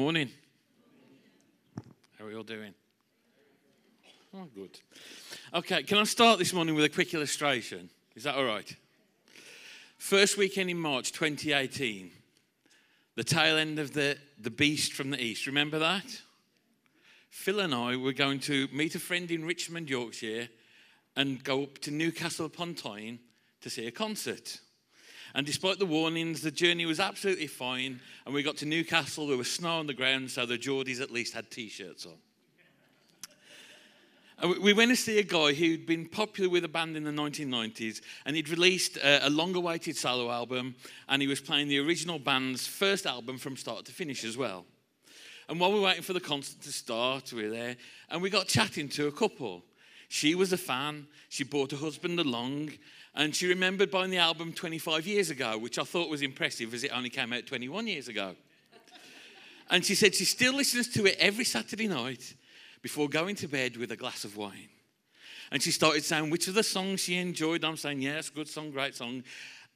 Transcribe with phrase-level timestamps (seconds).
[0.00, 0.30] morning.
[2.18, 2.72] How are we all doing?
[4.34, 4.80] Oh, good.
[5.52, 7.90] Okay, can I start this morning with a quick illustration?
[8.16, 8.74] Is that all right?
[9.98, 12.10] First weekend in March 2018,
[13.14, 15.46] the tail end of the, the Beast from the East.
[15.46, 16.22] Remember that?
[17.28, 20.48] Phil and I were going to meet a friend in Richmond, Yorkshire,
[21.14, 23.18] and go up to Newcastle upon Tyne
[23.60, 24.60] to see a concert.
[25.34, 28.00] And despite the warnings, the journey was absolutely fine.
[28.24, 31.10] And we got to Newcastle, there was snow on the ground, so the Geordies at
[31.10, 32.14] least had t shirts on.
[34.62, 38.00] We went to see a guy who'd been popular with a band in the 1990s,
[38.24, 40.76] and he'd released a, long awaited solo album,
[41.10, 44.64] and he was playing the original band's first album from start to finish as well.
[45.50, 47.76] And while we were waiting for the concert to start, we were there,
[48.08, 49.62] and we got chatting to a couple.
[50.12, 52.72] She was a fan, she brought her husband along,
[53.14, 56.82] and she remembered buying the album 25 years ago, which I thought was impressive as
[56.82, 58.34] it only came out 21 years ago.
[59.70, 62.34] and she said she still listens to it every Saturday night
[62.82, 64.68] before going to bed with a glass of wine.
[65.52, 67.64] And she started saying which of the songs she enjoyed.
[67.64, 69.22] I'm saying, yes, good song, great song.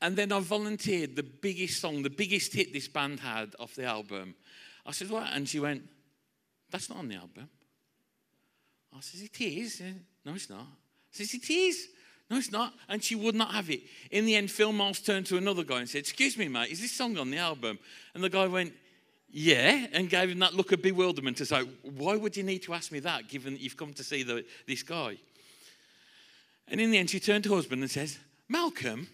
[0.02, 3.84] And then I volunteered the biggest song, the biggest hit this band had off the
[3.84, 4.34] album.
[4.84, 5.28] I said, what?
[5.32, 5.84] And she went,
[6.72, 7.48] that's not on the album.
[8.92, 9.80] I said, it is.
[10.24, 10.60] No, it's not.
[10.60, 10.64] I
[11.12, 11.88] said, it is.
[12.30, 12.72] No, it's not.
[12.88, 13.82] And she would not have it.
[14.10, 16.80] In the end, Phil Miles turned to another guy and said, Excuse me, mate, is
[16.80, 17.78] this song on the album?
[18.14, 18.72] And the guy went,
[19.30, 22.74] Yeah, and gave him that look of bewilderment to say, Why would you need to
[22.74, 25.18] ask me that given that you've come to see the, this guy?
[26.68, 29.08] And in the end, she turned to her husband and says, Malcolm,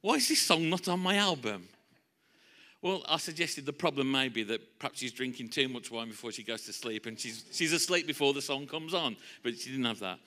[0.00, 1.68] why is this song not on my album?
[2.82, 6.32] Well, I suggested the problem may be that perhaps she's drinking too much wine before
[6.32, 9.70] she goes to sleep and she's, she's asleep before the song comes on, but she
[9.70, 10.18] didn't have that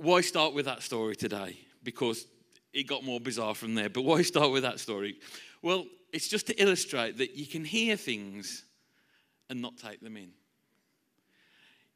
[0.00, 1.58] why start with that story today?
[1.82, 2.26] Because
[2.72, 3.90] it got more bizarre from there.
[3.90, 5.16] But why start with that story?
[5.62, 8.64] Well, it's just to illustrate that you can hear things
[9.50, 10.30] and not take them in.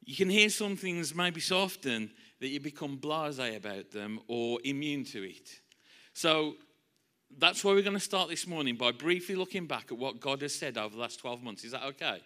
[0.03, 4.59] You can hear some things maybe so often that you become blase about them or
[4.63, 5.49] immune to it.
[6.13, 6.55] So
[7.37, 10.41] that's why we're going to start this morning by briefly looking back at what God
[10.41, 11.63] has said over the last 12 months.
[11.63, 12.21] Is that okay?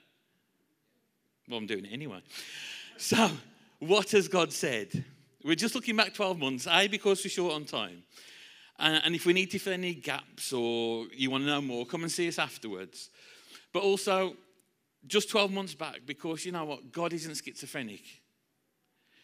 [1.48, 2.22] Well, I'm doing it anyway.
[2.98, 3.30] So,
[3.80, 5.04] what has God said?
[5.44, 8.04] We're just looking back 12 months, A, because we're short on time.
[8.78, 11.86] And, and if we need to fill any gaps or you want to know more,
[11.86, 13.10] come and see us afterwards.
[13.74, 14.36] But also,
[15.08, 16.92] just 12 months back, because you know what?
[16.92, 18.02] God isn't schizophrenic.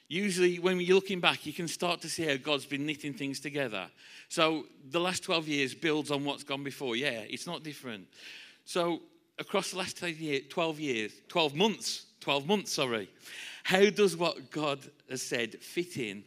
[0.07, 3.39] Usually, when you're looking back, you can start to see how God's been knitting things
[3.39, 3.89] together.
[4.29, 6.95] So, the last 12 years builds on what's gone before.
[6.95, 8.07] Yeah, it's not different.
[8.65, 9.01] So,
[9.39, 13.09] across the last 12 years, 12 months, 12 months, sorry,
[13.63, 14.79] how does what God
[15.09, 16.23] has said fit in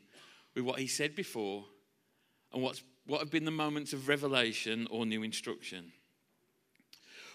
[0.54, 1.64] with what He said before
[2.52, 5.92] and what's, what have been the moments of revelation or new instruction?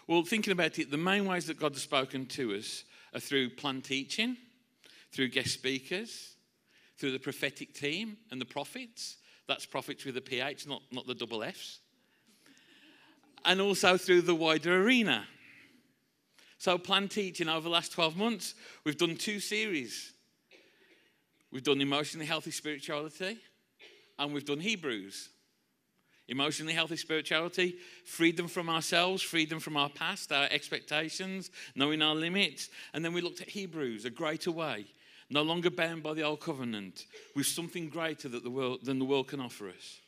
[0.07, 2.83] Well, thinking about it, the main ways that God has spoken to us
[3.13, 4.35] are through planned teaching,
[5.13, 6.35] through guest speakers,
[6.97, 9.17] through the prophetic team and the prophets.
[9.47, 11.79] That's prophets with a PH, not, not the double F's.
[13.45, 15.25] And also through the wider arena.
[16.57, 20.13] So, plan teaching over the last 12 months, we've done two series.
[21.51, 23.37] We've done emotionally healthy spirituality
[24.17, 25.29] and we've done Hebrews.
[26.29, 27.75] Emotionally healthy spirituality,
[28.05, 32.69] freedom from ourselves, freedom from our past, our expectations, knowing our limits.
[32.93, 34.85] And then we looked at Hebrews, a greater way,
[35.33, 37.05] no longer bound by the old covenant,
[37.35, 39.99] with something greater that the world, than the world can offer us.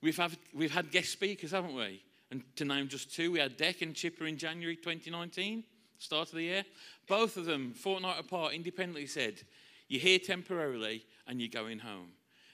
[0.00, 2.02] We've, have, we've had guest speakers, haven't we?
[2.30, 5.64] And to name just two, we had Deck and Chipper in January 2019
[5.98, 6.64] start of the year.
[7.08, 9.42] Both of them, fortnight apart, independently said,
[9.88, 12.10] You're here temporarily and you're going home.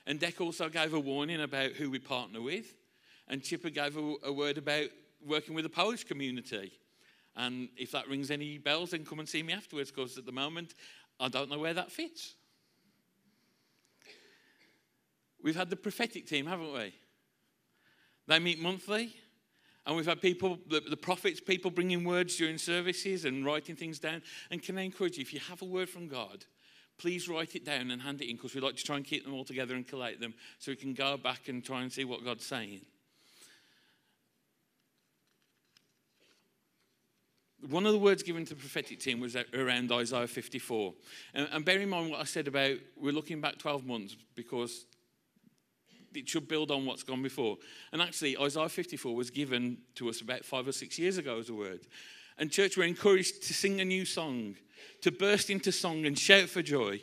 [0.06, 2.74] And Deck also gave a warning about who we partner with.
[3.28, 4.86] And Chipper gave a, a word about
[5.26, 6.72] working with the Polish community.
[7.36, 10.32] And if that rings any bells, then come and see me afterwards, because at the
[10.32, 10.74] moment,
[11.20, 12.34] I don't know where that fits.
[15.42, 16.94] We've had the prophetic team, haven't we?
[18.26, 19.14] They meet monthly.
[19.86, 24.22] And we've had people, the, prophets, people bringing words during services and writing things down.
[24.50, 26.44] And can I encourage you, if you have a word from God,
[26.98, 29.24] please write it down and hand it in because we like to try and keep
[29.24, 32.04] them all together and collate them so we can go back and try and see
[32.04, 32.82] what God's saying.
[37.68, 40.94] One of the words given to the prophetic team was around Isaiah 54.
[41.34, 44.86] And, and bear in mind what I said about we're looking back 12 months because
[46.14, 47.58] it should build on what's gone before.
[47.92, 51.50] And actually, Isaiah 54 was given to us about five or six years ago as
[51.50, 51.80] a word.
[52.38, 54.56] And church, we're encouraged to sing a new song,
[55.02, 57.02] to burst into song and shout for joy.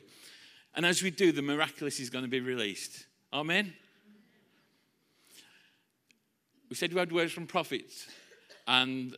[0.75, 3.05] And as we do, the miraculous is going to be released.
[3.31, 3.73] Amen.
[6.69, 8.07] We said we had words from prophets,
[8.67, 9.15] and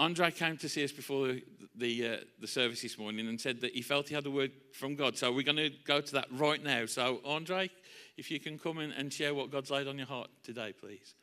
[0.00, 1.42] Andre came to see us before the,
[1.76, 4.50] the, uh, the service this morning and said that he felt he had a word
[4.72, 5.18] from God.
[5.18, 6.86] So we're going to go to that right now.
[6.86, 7.68] So, Andre,
[8.16, 11.14] if you can come in and share what God's laid on your heart today, please.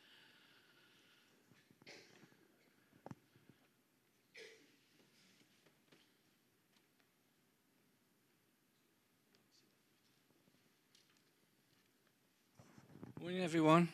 [13.20, 13.88] Morning, everyone.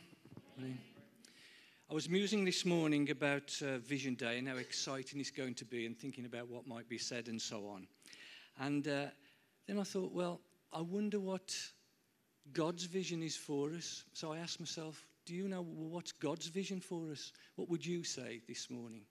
[1.95, 5.65] I was musing this morning about uh, Vision Day and how exciting it's going to
[5.65, 7.87] be, and thinking about what might be said and so on.
[8.59, 9.05] And uh,
[9.69, 10.41] then I thought, well,
[10.73, 11.57] I wonder what
[12.53, 14.03] God's vision is for us.
[14.13, 17.33] So I asked myself, do you know what's God's vision for us?
[17.55, 19.03] What would you say this morning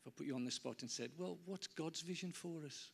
[0.00, 2.90] if I put you on the spot and said, well, what's God's vision for us?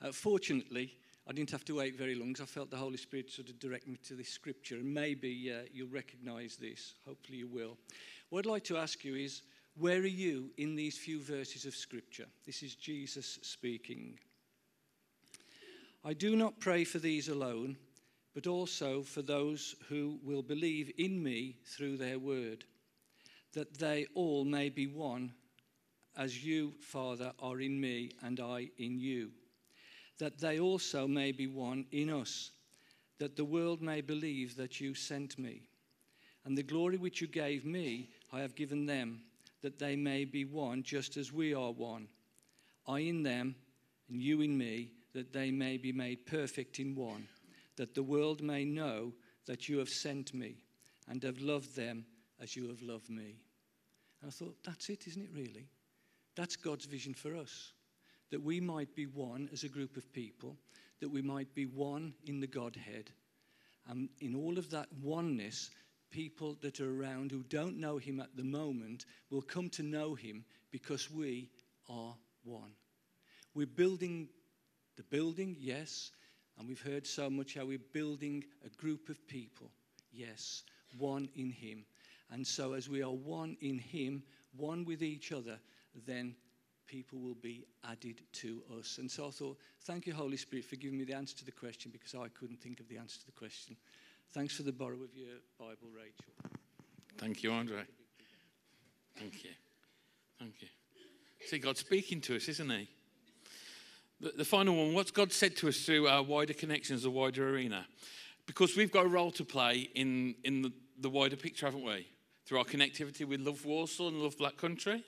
[0.00, 0.94] Uh, fortunately,
[1.26, 3.58] I didn't have to wait very long because I felt the Holy Spirit sort of
[3.60, 4.76] direct me to this scripture.
[4.76, 6.94] And maybe uh, you'll recognize this.
[7.06, 7.78] Hopefully, you will.
[8.30, 9.42] What I'd like to ask you is
[9.76, 12.26] where are you in these few verses of scripture?
[12.44, 14.18] This is Jesus speaking.
[16.04, 17.76] I do not pray for these alone,
[18.34, 22.64] but also for those who will believe in me through their word,
[23.52, 25.32] that they all may be one,
[26.16, 29.30] as you, Father, are in me and I in you
[30.22, 32.52] that they also may be one in us,
[33.18, 35.62] that the world may believe that you sent me.
[36.44, 39.22] And the glory which you gave me, I have given them,
[39.62, 42.06] that they may be one just as we are one.
[42.86, 43.56] I in them,
[44.08, 47.26] and you in me, that they may be made perfect in one,
[47.74, 49.12] that the world may know
[49.46, 50.62] that you have sent me
[51.08, 52.04] and have loved them
[52.40, 53.40] as you have loved me.
[54.20, 55.66] And I thought, that's it, isn't it, really?
[56.36, 57.72] That's God's vision for us
[58.32, 60.56] that we might be one as a group of people,
[61.00, 63.10] that we might be one in the Godhead.
[63.86, 65.70] And in all of that oneness,
[66.10, 70.14] people that are around who don't know Him at the moment will come to know
[70.14, 71.50] Him because we
[71.90, 72.72] are one.
[73.54, 74.30] We're building
[74.96, 76.10] the building, yes,
[76.58, 79.70] and we've heard so much how we're building a group of people,
[80.10, 80.62] yes,
[80.96, 81.84] one in Him.
[82.30, 84.22] And so, as we are one in Him,
[84.56, 85.58] one with each other,
[86.06, 86.34] then
[86.92, 88.98] people will be added to us.
[88.98, 91.50] And so I thought, thank you, Holy Spirit, for giving me the answer to the
[91.50, 93.76] question because I couldn't think of the answer to the question.
[94.32, 96.58] Thanks for the borrow of your Bible, Rachel.
[97.16, 97.80] Thank you, Andre.
[99.18, 99.50] Thank you.
[100.38, 100.68] Thank you.
[101.46, 102.88] See, God's speaking to us, isn't He?
[104.20, 107.48] The, the final one, what's God said to us through our wider connections, the wider
[107.48, 107.86] arena?
[108.46, 112.06] Because we've got a role to play in, in the, the wider picture, haven't we?
[112.44, 115.02] Through our connectivity with Love Walsall and Love Black Country.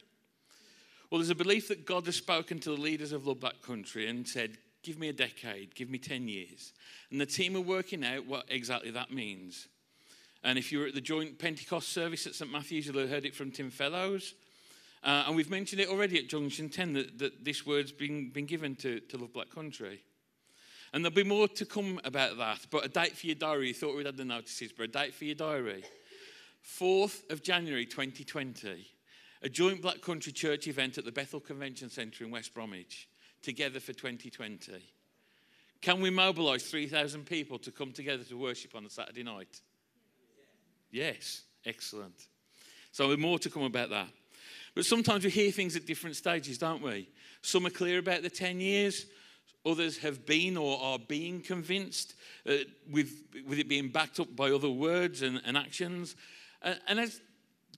[1.11, 4.09] Well, there's a belief that God has spoken to the leaders of Love Black Country
[4.09, 6.75] and said, Give me a decade, give me 10 years.
[7.11, 9.69] And the team are working out what exactly that means.
[10.43, 12.53] And if you were at the joint Pentecost service at St.
[12.53, 14.35] Matthew's, you'll have heard it from Tim Fellows.
[15.03, 18.45] Uh, and we've mentioned it already at Junction 10 that, that this word's been, been
[18.45, 20.03] given to, to Love Black Country.
[20.93, 22.67] And there'll be more to come about that.
[22.71, 25.15] But a date for your diary, you thought we'd had the notices, but a date
[25.15, 25.83] for your diary.
[26.79, 28.87] 4th of January 2020
[29.45, 33.09] a joint Black Country Church event at the Bethel Convention Centre in West Bromwich,
[33.43, 34.73] together for 2020.
[35.83, 39.61] Can we mobilise 3,000 people to come together to worship on a Saturday night?
[40.91, 42.15] Yes, excellent.
[42.91, 44.09] So, more to come about that.
[44.75, 47.11] But sometimes we hear things at different stages, don't we?
[47.43, 49.05] Some are clear about the 10 years,
[49.67, 52.15] others have been or are being convinced
[52.49, 52.55] uh,
[52.91, 53.13] with,
[53.47, 56.17] with it being backed up by other words and, and actions.
[56.63, 57.21] Uh, and as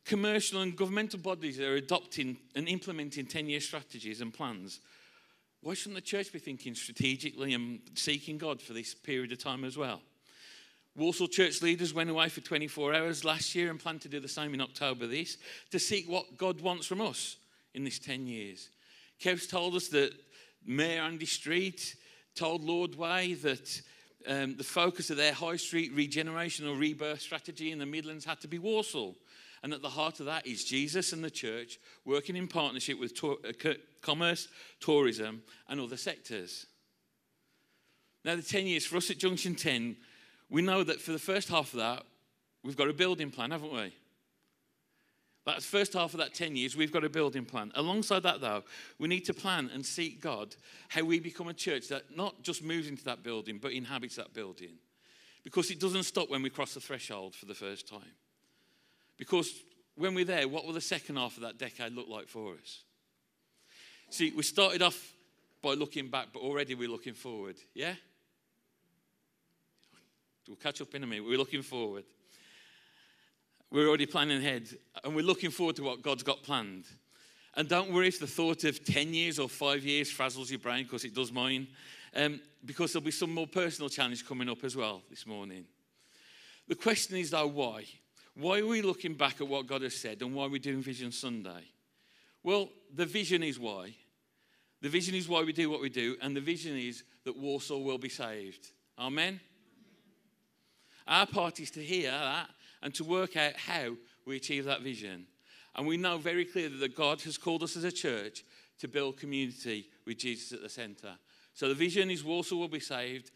[0.07, 4.81] commercial and governmental bodies are adopting and implementing 10 year strategies and plans,
[5.63, 9.65] why shouldn't the church be thinking strategically and seeking God for this period of time
[9.65, 10.01] as well?
[10.97, 14.29] Walsall church leaders went away for 24 hours last year and plan to do the
[14.29, 15.37] same in October this
[15.71, 17.37] to seek what God wants from us
[17.75, 18.71] in this 10 years.
[19.21, 20.13] Kev's told us that
[20.65, 21.97] Mayor Andy Street
[22.35, 23.83] told Lord Way that
[24.27, 28.41] um, the focus of their high street regeneration or rebirth strategy in the Midlands had
[28.41, 29.17] to be Walsall.
[29.63, 33.15] And at the heart of that is Jesus and the church working in partnership with
[33.17, 34.49] to- uh, commerce,
[34.81, 36.67] tourism, and other sectors.
[38.25, 39.97] Now, the 10 years for us at Junction 10,
[40.51, 42.05] we know that for the first half of that,
[42.63, 43.93] we've got a building plan, haven't we?
[45.47, 47.71] That first half of that 10 years, we've got a building plan.
[47.77, 48.65] Alongside that, though,
[48.99, 50.57] we need to plan and seek God
[50.89, 54.35] how we become a church that not just moves into that building, but inhabits that
[54.35, 54.79] building.
[55.45, 58.13] Because it doesn't stop when we cross the threshold for the first time.
[59.17, 59.53] Because
[59.97, 62.83] when we're there, what will the second half of that decade look like for us?
[64.11, 65.13] See, we started off
[65.63, 67.57] by looking back, but already we're looking forward.
[67.75, 67.95] Yeah?
[70.47, 71.25] We'll catch up in a minute.
[71.27, 72.05] We're looking forward.
[73.71, 74.69] We're already planning ahead,
[75.03, 76.85] and we're looking forward to what God's got planned.
[77.57, 80.85] And don't worry if the thought of 10 years or five years frazzles your brain,
[80.85, 81.67] because it does mine,
[82.15, 85.65] um, because there'll be some more personal challenge coming up as well this morning.
[86.69, 87.85] The question is, though, why?
[88.39, 90.83] Why are we looking back at what God has said and why are we doing
[90.83, 91.65] Vision Sunday?
[92.43, 93.95] Well, the vision is why.
[94.83, 97.83] The vision is why we do what we do, and the vision is that Walsall
[97.83, 98.69] will be saved.
[98.99, 99.41] Amen?
[101.09, 102.51] Our part is to hear that
[102.83, 105.27] and to work out how we achieve that vision.
[105.75, 108.45] And we know very clearly that God has called us as a church
[108.81, 111.17] to build community with Jesus at the centre.
[111.55, 113.31] So the vision is Walsall will be saved.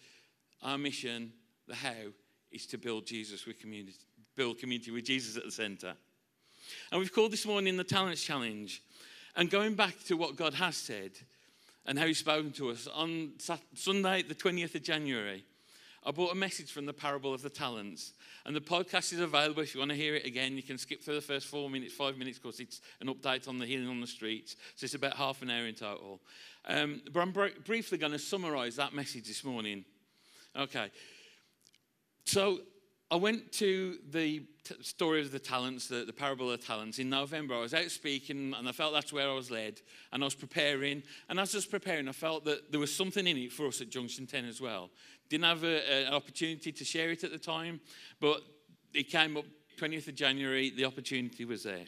[0.62, 1.32] Our mission,
[1.66, 2.12] the how,
[2.52, 3.96] is to build Jesus with community,
[4.36, 5.94] build community with Jesus at the centre.
[6.90, 8.82] And we've called this morning the Talents Challenge.
[9.36, 11.12] And going back to what God has said
[11.86, 13.32] and how He's spoken to us, on
[13.74, 15.44] Sunday, the 20th of January,
[16.04, 18.14] I brought a message from the parable of the talents.
[18.46, 19.62] And the podcast is available.
[19.62, 21.92] If you want to hear it again, you can skip through the first four minutes,
[21.92, 24.56] five minutes, because it's an update on the healing on the streets.
[24.76, 26.20] So it's about half an hour in total.
[26.66, 29.84] Um, but I'm br- briefly going to summarize that message this morning.
[30.56, 30.90] Okay.
[32.24, 32.60] So
[33.12, 37.00] I went to the t- story of the talents, the, the parable of the talents,
[37.00, 37.56] in November.
[37.56, 39.80] I was out speaking and I felt that's where I was led.
[40.12, 41.02] And I was preparing.
[41.28, 43.80] And as I was preparing, I felt that there was something in it for us
[43.80, 44.90] at Junction 10 as well.
[45.28, 47.80] Didn't have a, an opportunity to share it at the time,
[48.20, 48.42] but
[48.94, 49.44] it came up
[49.80, 51.86] 20th of January, the opportunity was there.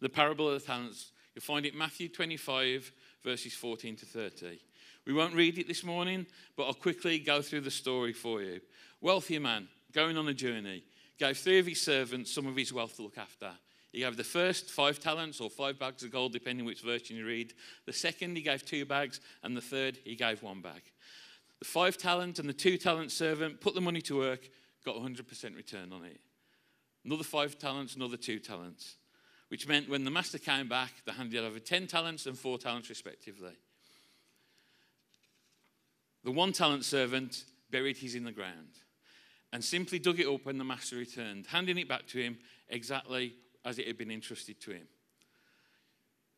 [0.00, 2.92] The parable of the talents, you'll find it Matthew 25,
[3.24, 4.60] verses 14 to 30.
[5.06, 8.60] We won't read it this morning, but I'll quickly go through the story for you.
[9.00, 10.84] Wealthy man, going on a journey,
[11.18, 13.50] gave three of his servants some of his wealth to look after.
[13.92, 17.26] He gave the first five talents or five bags of gold, depending which version you
[17.26, 17.54] read.
[17.86, 19.20] The second, he gave two bags.
[19.42, 20.82] And the third, he gave one bag.
[21.58, 24.48] The five talent and the two talent servant put the money to work,
[24.84, 26.20] got 100% return on it.
[27.04, 28.96] Another five talents, another two talents,
[29.48, 32.90] which meant when the master came back, they handed over 10 talents and four talents
[32.90, 33.56] respectively.
[36.24, 38.76] The one talent servant buried his in the ground
[39.52, 42.38] and simply dug it up when the master returned, handing it back to him
[42.68, 44.86] exactly as it had been entrusted to him.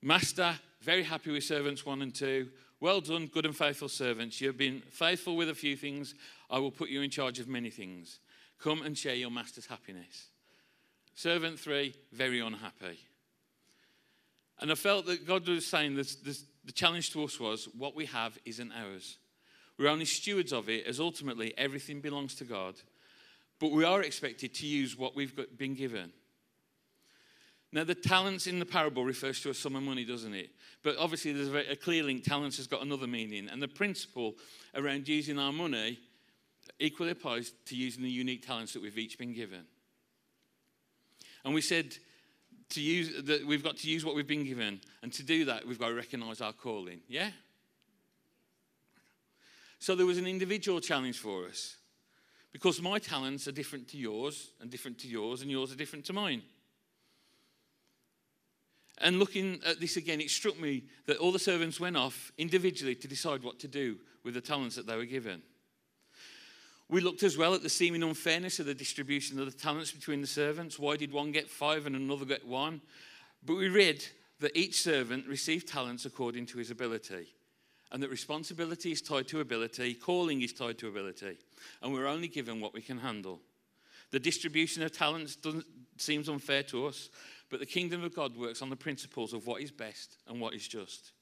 [0.02, 2.48] Master, very happy with servants one and two,
[2.80, 4.40] well done, good and faithful servants.
[4.40, 6.14] You have been faithful with a few things.
[6.48, 8.20] I will put you in charge of many things.
[8.58, 10.28] Come and share your master's happiness.
[11.14, 12.98] Servant three, very unhappy.
[14.60, 17.94] And I felt that God was saying this, this, the challenge to us was what
[17.94, 19.18] we have isn't ours.
[19.78, 22.74] We're only stewards of it, as ultimately everything belongs to God.
[23.60, 26.12] But we are expected to use what we've got, been given.
[27.72, 30.50] Now, the talents in the parable refers to a sum of money, doesn't it?
[30.82, 32.24] But obviously, there's a, very, a clear link.
[32.24, 33.48] Talents has got another meaning.
[33.48, 34.34] And the principle
[34.74, 36.00] around using our money
[36.80, 39.66] equally applies to using the unique talents that we've each been given.
[41.44, 41.94] And we said
[42.70, 44.80] to use that we've got to use what we've been given.
[45.02, 47.02] And to do that, we've got to recognize our calling.
[47.08, 47.30] Yeah?
[49.78, 51.76] So there was an individual challenge for us.
[52.52, 56.04] Because my talents are different to yours, and different to yours, and yours are different
[56.06, 56.42] to mine.
[58.98, 62.94] And looking at this again, it struck me that all the servants went off individually
[62.96, 65.42] to decide what to do with the talents that they were given.
[66.88, 70.20] We looked as well at the seeming unfairness of the distribution of the talents between
[70.20, 70.78] the servants.
[70.78, 72.82] Why did one get five and another get one?
[73.46, 74.04] But we read
[74.40, 77.28] that each servant received talents according to his ability,
[77.92, 81.38] and that responsibility is tied to ability, calling is tied to ability,
[81.82, 83.40] and we're only given what we can handle.
[84.10, 85.36] The distribution of talents
[85.96, 87.10] seems unfair to us,
[87.48, 90.54] but the kingdom of God works on the principles of what is best and what
[90.54, 91.12] is just.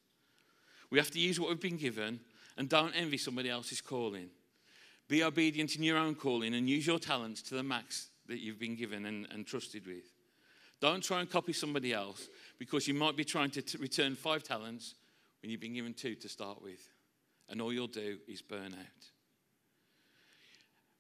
[0.91, 2.21] We have to use what we've been given
[2.57, 4.29] and don't envy somebody else's calling.
[5.07, 8.59] Be obedient in your own calling and use your talents to the max that you've
[8.59, 10.13] been given and, and trusted with.
[10.81, 14.43] Don't try and copy somebody else because you might be trying to t- return five
[14.43, 14.95] talents
[15.43, 16.81] when you've been given two to start with.
[17.49, 19.05] And all you'll do is burn out.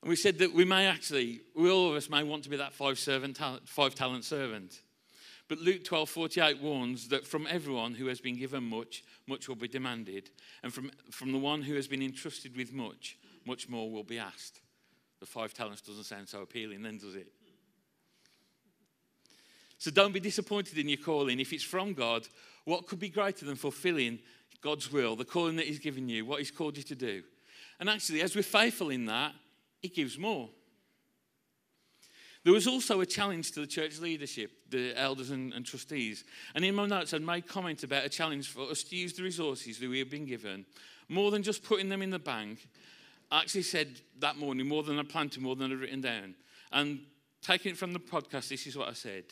[0.02, 2.57] And we said that we may actually, we all of us may want to be
[2.57, 4.80] that five, servant, five talent servant.
[5.49, 9.57] But Luke 12 48 warns that from everyone who has been given much, much will
[9.57, 10.30] be demanded.
[10.62, 14.18] And from, from the one who has been entrusted with much, much more will be
[14.18, 14.61] asked.
[15.21, 17.33] The five talents doesn't sound so appealing, then, does it?
[19.78, 21.40] So don't be disappointed in your calling.
[21.40, 22.28] If it's from God,
[22.69, 24.19] what could be greater than fulfilling
[24.61, 27.23] God's will, the calling that He's given you, what He's called you to do?
[27.81, 29.33] And actually, as we're faithful in that,
[29.81, 30.51] He gives more.
[32.45, 36.25] There was also a challenge to the church leadership, the elders and, and, trustees.
[36.55, 39.23] And in my notes, I made comment about a challenge for us to use the
[39.23, 40.67] resources that we have been given,
[41.09, 42.69] more than just putting them in the bank.
[43.31, 46.35] I actually said that morning, more than I planned to, more than I'd written down.
[46.71, 47.01] And
[47.41, 49.25] taking it from the podcast, this is what I said.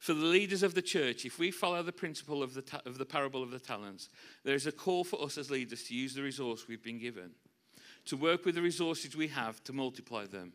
[0.00, 2.96] For the leaders of the church, if we follow the principle of the, ta- of
[2.96, 4.08] the parable of the talents,
[4.44, 7.32] there is a call for us as leaders to use the resource we've been given,
[8.06, 10.54] to work with the resources we have to multiply them.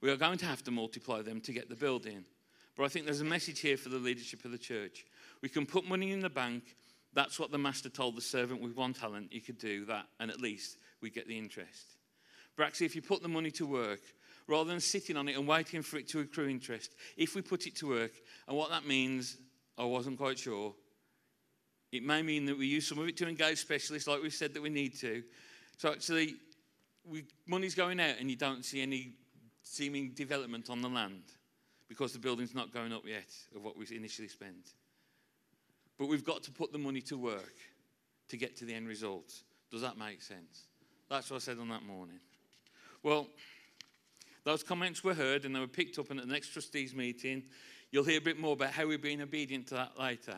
[0.00, 2.24] We are going to have to multiply them to get the building.
[2.74, 5.04] But I think there's a message here for the leadership of the church.
[5.42, 6.74] We can put money in the bank.
[7.12, 9.30] That's what the master told the servant with one talent.
[9.30, 11.96] You could do that, and at least we get the interest.
[12.56, 14.00] But actually, if you put the money to work,
[14.50, 17.66] rather than sitting on it and waiting for it to accrue interest, if we put
[17.68, 18.10] it to work,
[18.48, 19.38] and what that means,
[19.78, 20.74] I wasn't quite sure.
[21.92, 24.52] It may mean that we use some of it to engage specialists, like we've said
[24.54, 25.22] that we need to.
[25.78, 26.34] So actually,
[27.08, 29.12] we, money's going out, and you don't see any
[29.62, 31.22] seeming development on the land
[31.88, 34.74] because the building's not going up yet of what we initially spent.
[35.96, 37.54] But we've got to put the money to work
[38.28, 39.32] to get to the end result.
[39.70, 40.66] Does that make sense?
[41.08, 42.18] That's what I said on that morning.
[43.02, 43.26] Well,
[44.44, 47.44] those comments were heard and they were picked up in the next trustees meeting.
[47.90, 50.36] You'll hear a bit more about how we've been obedient to that later.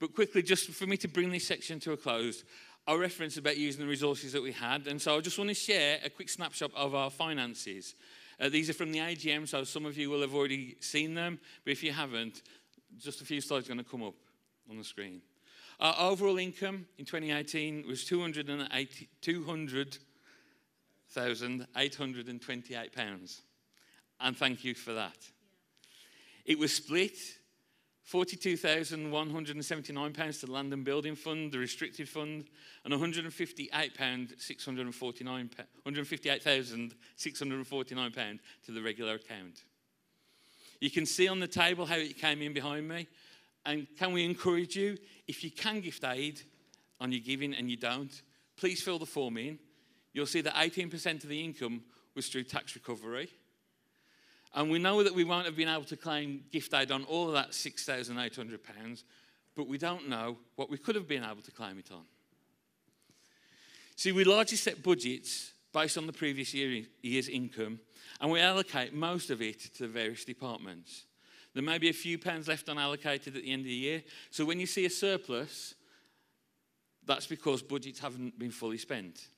[0.00, 2.44] But quickly, just for me to bring this section to a close,
[2.86, 4.86] I referenced about using the resources that we had.
[4.86, 7.94] And so I just want to share a quick snapshot of our finances.
[8.40, 11.38] Uh, these are from the AGM, so some of you will have already seen them.
[11.64, 12.42] But if you haven't,
[12.98, 14.14] just a few slides are going to come up
[14.68, 15.22] on the screen.
[15.80, 19.98] Our overall income in 2018 was 280, 200
[21.14, 23.40] £1,828.
[24.20, 25.16] And thank you for that.
[26.46, 26.52] Yeah.
[26.52, 27.16] It was split
[28.10, 32.44] £42,179 to the Land and Building Fund, the Restricted Fund,
[32.84, 35.50] and £158,649
[35.86, 39.64] £158, to the regular account.
[40.80, 43.08] You can see on the table how it came in behind me.
[43.64, 46.42] And can we encourage you, if you can gift aid
[47.00, 48.12] on your giving and you don't,
[48.58, 49.58] please fill the form in
[50.14, 51.82] You'll see that 18% of the income
[52.14, 53.28] was through tax recovery.
[54.54, 57.26] And we know that we won't have been able to claim gift aid on all
[57.26, 59.02] of that £6,800,
[59.56, 62.04] but we don't know what we could have been able to claim it on.
[63.96, 67.80] See, we largely set budgets based on the previous year, year's income,
[68.20, 71.04] and we allocate most of it to the various departments.
[71.52, 74.02] There may be a few pounds left unallocated at the end of the year.
[74.30, 75.74] So when you see a surplus,
[77.04, 79.28] that's because budgets haven't been fully spent.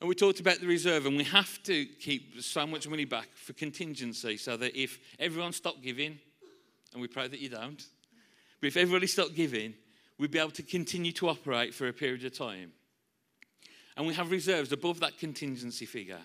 [0.00, 3.28] And we talked about the reserve, and we have to keep so much money back
[3.34, 6.18] for contingency so that if everyone stopped giving,
[6.92, 7.84] and we pray that you don't,
[8.60, 9.74] but if everybody stopped giving,
[10.16, 12.72] we'd be able to continue to operate for a period of time.
[13.96, 16.22] And we have reserves above that contingency figure,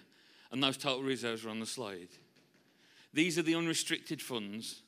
[0.51, 2.09] and those total reserves are on the slide.
[3.11, 4.83] These are the unrestricted funds,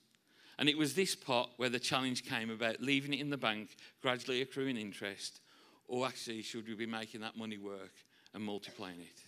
[0.60, 3.76] and it was this pot where the challenge came about leaving it in the bank,
[4.04, 5.40] gradually accruing interest,
[5.88, 7.94] or actually, should we be making that money work
[8.36, 9.22] and multiplying it.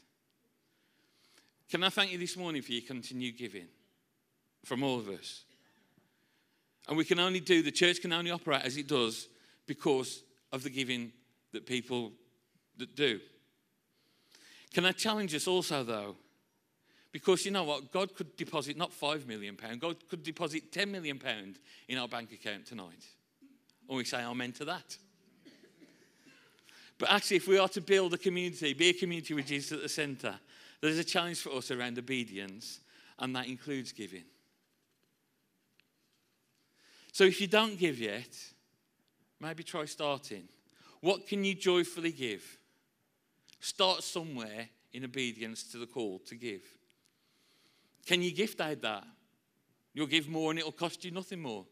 [1.72, 3.68] Can I thank you this morning for your continued giving
[4.66, 5.44] from all of us?
[6.88, 9.28] And we can only do, the church can only operate as it does
[9.66, 11.12] because of the giving
[11.54, 12.12] that people
[12.78, 13.20] that do.
[14.74, 16.16] Can I challenge us also, though?
[17.12, 17.92] Because you know what?
[17.92, 21.20] God could deposit not £5 million, God could deposit £10 million
[21.88, 23.06] in our bank account tonight.
[23.88, 24.98] And we say amen to that.
[26.98, 29.82] But actually, if we are to build a community, be a community with Jesus at
[29.82, 30.36] the centre,
[30.82, 32.80] there's a challenge for us around obedience,
[33.20, 34.24] and that includes giving.
[37.12, 38.30] So if you don't give yet,
[39.40, 40.48] maybe try starting.
[41.02, 42.44] What can you joyfully give?
[43.60, 46.62] Start somewhere in obedience to the call to give.
[48.06, 49.04] Can you gift aid that?
[49.94, 51.66] You'll give more and it'll cost you nothing more.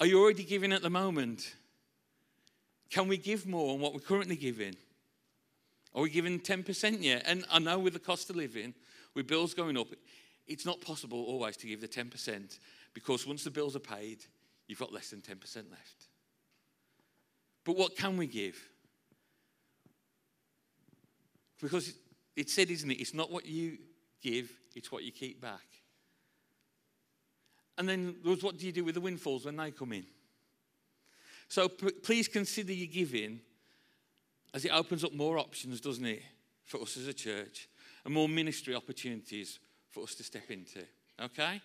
[0.00, 1.54] Are you already giving at the moment?
[2.90, 4.76] Can we give more on what we're currently giving?
[5.94, 7.22] Are we giving 10% yet?
[7.26, 8.74] And I know with the cost of living,
[9.14, 9.88] with bills going up,
[10.46, 12.58] it's not possible always to give the 10%
[12.94, 14.18] because once the bills are paid,
[14.68, 16.08] you've got less than 10% left.
[17.64, 18.56] But what can we give?
[21.60, 21.94] Because
[22.36, 23.00] it said, isn't it?
[23.00, 23.78] It's not what you
[24.22, 25.66] give, it's what you keep back.
[27.78, 30.06] And then what do you do with the windfalls when they come in?
[31.48, 33.40] So p- please consider your giving
[34.54, 36.22] as it opens up more options, doesn't it,
[36.64, 37.68] for us as a church
[38.04, 39.58] and more ministry opportunities
[39.90, 40.80] for us to step into.
[41.22, 41.60] Okay?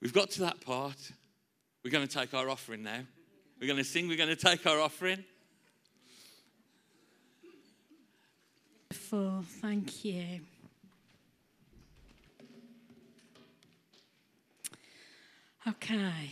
[0.00, 0.96] We've got to that part.
[1.84, 3.00] We're going to take our offering now.
[3.60, 5.24] We're going to sing, we're going to take our offering.
[8.90, 10.40] Wonderful, thank you.
[15.66, 16.30] Okay.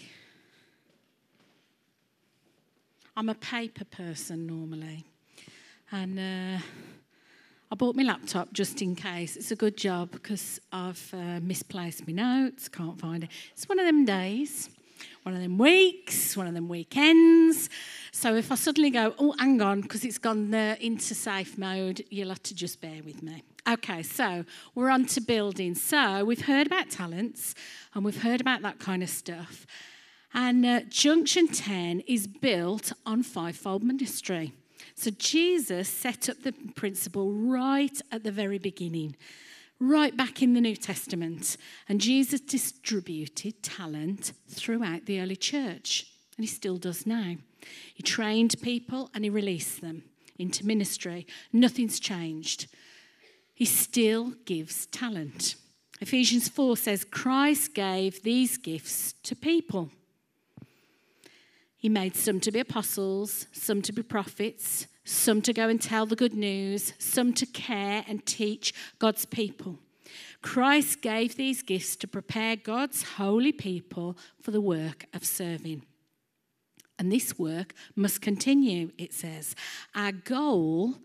[3.16, 5.04] I'm a paper person normally.
[5.92, 6.62] And uh,
[7.72, 9.36] I bought my laptop just in case.
[9.36, 13.30] It's a good job because I've uh, misplaced my notes, can't find it.
[13.52, 14.70] It's one of them days,
[15.24, 17.68] one of them weeks, one of them weekends.
[18.12, 22.04] So if I suddenly go, oh, hang on, because it's gone uh, into safe mode,
[22.10, 23.42] you'll have to just bear with me.
[23.68, 24.44] Okay, so
[24.74, 25.74] we're on to building.
[25.74, 27.54] So we've heard about talents
[27.94, 29.66] and we've heard about that kind of stuff.
[30.32, 34.52] And uh, Junction 10 is built on fivefold ministry.
[34.94, 39.16] So Jesus set up the principle right at the very beginning,
[39.78, 41.56] right back in the New Testament.
[41.88, 47.36] And Jesus distributed talent throughout the early church, and he still does now.
[47.94, 50.04] He trained people and he released them
[50.38, 51.26] into ministry.
[51.52, 52.68] Nothing's changed.
[53.52, 55.56] He still gives talent.
[56.00, 59.90] Ephesians 4 says Christ gave these gifts to people.
[61.80, 66.04] He made some to be apostles, some to be prophets, some to go and tell
[66.04, 69.78] the good news, some to care and teach God's people.
[70.42, 75.82] Christ gave these gifts to prepare God's holy people for the work of serving.
[76.98, 79.56] And this work must continue, it says.
[79.94, 80.96] Our goal,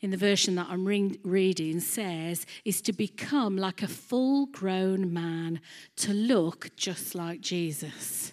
[0.00, 5.12] in the version that I'm re- reading, says, is to become like a full grown
[5.12, 5.60] man,
[5.98, 8.32] to look just like Jesus.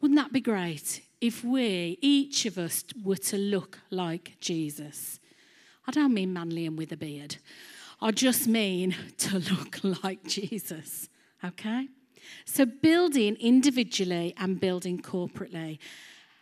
[0.00, 5.20] Wouldn't that be great if we, each of us, were to look like Jesus?
[5.86, 7.36] I don't mean manly and with a beard.
[8.00, 11.08] I just mean to look like Jesus.
[11.44, 11.88] Okay?
[12.46, 15.78] So, building individually and building corporately.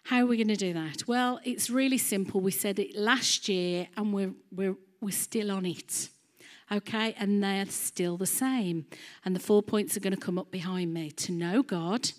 [0.04, 1.06] How are we going to do that?
[1.06, 2.40] Well, it's really simple.
[2.40, 6.08] We said it last year and we're, we're, we're still on it.
[6.70, 7.14] Okay?
[7.18, 8.86] And they're still the same.
[9.24, 12.10] And the four points are going to come up behind me to know God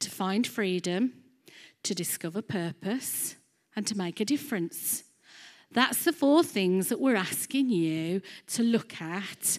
[0.00, 1.12] to find freedom,
[1.82, 3.36] to discover purpose,
[3.76, 5.04] and to make a difference.
[5.70, 9.58] That's the four things that we're asking you to look at,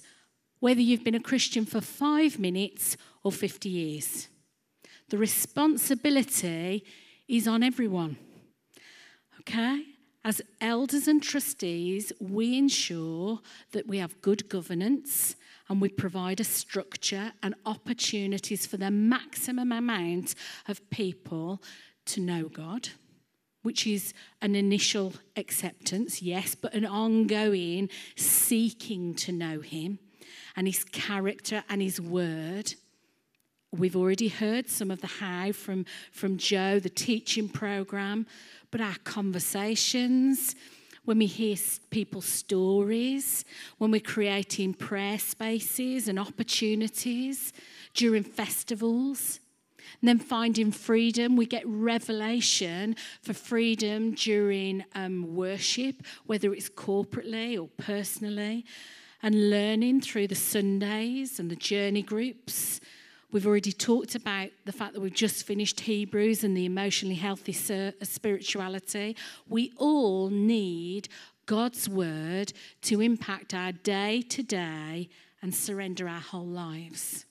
[0.59, 4.27] whether you've been a Christian for five minutes or 50 years.
[5.09, 6.83] The responsibility
[7.27, 8.17] is on everyone.
[9.41, 9.83] Okay?
[10.23, 13.39] As elders and trustees, we ensure
[13.71, 15.35] that we have good governance
[15.69, 20.33] and we provide a structure and opportunities for the maximum amount
[20.67, 21.61] of people
[22.07, 22.89] to know God,
[23.61, 29.99] which is an initial acceptance, yes, but an ongoing seeking to know Him
[30.55, 32.73] and His character and His word.
[33.71, 38.25] We've already heard some of the how from, from Joe, the teaching program,
[38.71, 40.55] but our conversations,
[41.05, 41.55] when we hear
[41.89, 43.45] people's stories,
[43.77, 47.53] when we're creating prayer spaces and opportunities
[47.93, 49.39] during festivals.
[50.01, 57.59] And then finding freedom, we get revelation for freedom during um, worship, whether it's corporately
[57.59, 58.65] or personally,
[59.21, 62.79] and learning through the Sundays and the journey groups
[63.31, 67.55] We've already talked about the fact that we've just finished Hebrews and the emotionally healthy
[67.71, 69.15] uh, spirituality.
[69.47, 71.09] We all need
[71.45, 75.09] God's word to impact our day to day
[75.43, 77.25] and surrender our whole lives.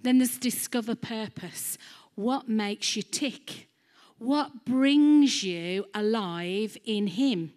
[0.00, 1.76] Then there's discover purpose.
[2.14, 3.68] What makes you tick?
[4.16, 7.52] What brings you alive in Him?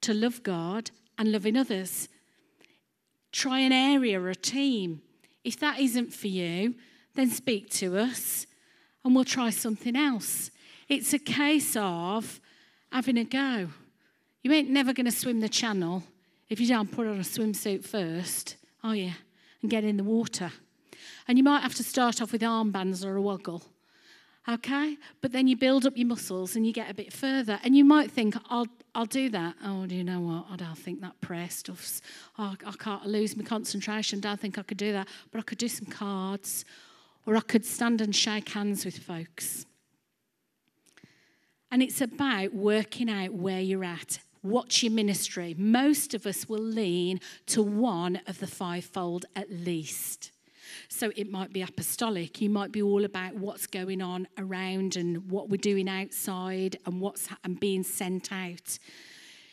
[0.00, 2.08] To love God and loving others.
[3.30, 5.02] Try an area or a team
[5.46, 6.74] if that isn't for you,
[7.14, 8.46] then speak to us
[9.04, 10.50] and we'll try something else.
[10.88, 12.40] It's a case of
[12.90, 13.68] having a go.
[14.42, 16.02] You ain't never going to swim the channel
[16.48, 19.12] if you don't put on a swimsuit first, are you?
[19.62, 20.50] And get in the water.
[21.28, 23.62] And you might have to start off with armbands or a woggle
[24.48, 24.96] okay?
[25.20, 27.58] But then you build up your muscles and you get a bit further.
[27.64, 29.54] And you might think, I'll, I'll do that.
[29.64, 30.46] Oh, do you know what?
[30.50, 32.02] I don't think that prayer stuff's,
[32.38, 34.20] oh, I can't lose my concentration.
[34.20, 35.08] Don't think I could do that.
[35.30, 36.64] But I could do some cards
[37.26, 39.66] or I could stand and shake hands with folks.
[41.70, 44.20] And it's about working out where you're at.
[44.42, 45.56] What's your ministry?
[45.58, 50.30] Most of us will lean to one of the fivefold at least.
[50.88, 52.40] So it might be apostolic.
[52.40, 57.00] You might be all about what's going on around and what we're doing outside and
[57.00, 58.78] what's and being sent out.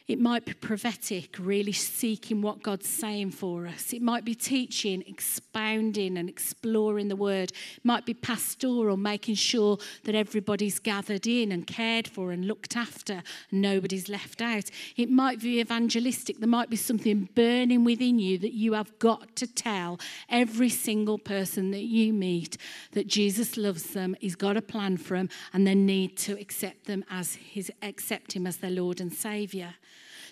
[0.06, 3.94] It might be prophetic, really seeking what God's saying for us.
[3.94, 7.52] It might be teaching, expounding, and exploring the word.
[7.78, 12.76] It might be pastoral, making sure that everybody's gathered in and cared for and looked
[12.76, 14.70] after, and nobody's left out.
[14.98, 16.40] It might be evangelistic.
[16.40, 21.18] There might be something burning within you that you have got to tell every single
[21.18, 22.58] person that you meet
[22.92, 26.88] that Jesus loves them, He's got a plan for them, and they need to accept
[26.88, 29.76] them as His accept Him as their Lord and Savior.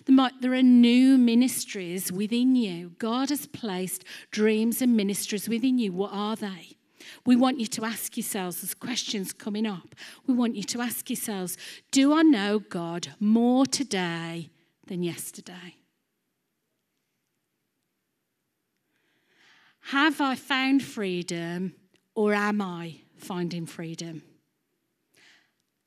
[0.06, 2.92] There, are new ministries within you.
[2.98, 5.92] God has placed dreams and ministries within you.
[5.92, 6.76] What are they?
[7.26, 9.94] We want you to ask yourselves, as questions coming up,
[10.26, 11.56] we want you to ask yourselves,
[11.90, 14.50] do I know God more today
[14.86, 15.76] than yesterday?
[19.86, 21.74] Have I found freedom
[22.14, 24.22] or am I finding freedom?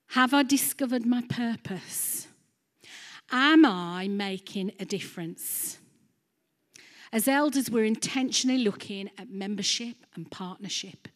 [0.08, 2.25] Have I discovered my purpose?
[3.32, 5.80] Am I making a difference?
[7.12, 11.08] As elders, we're intentionally looking at membership and partnership,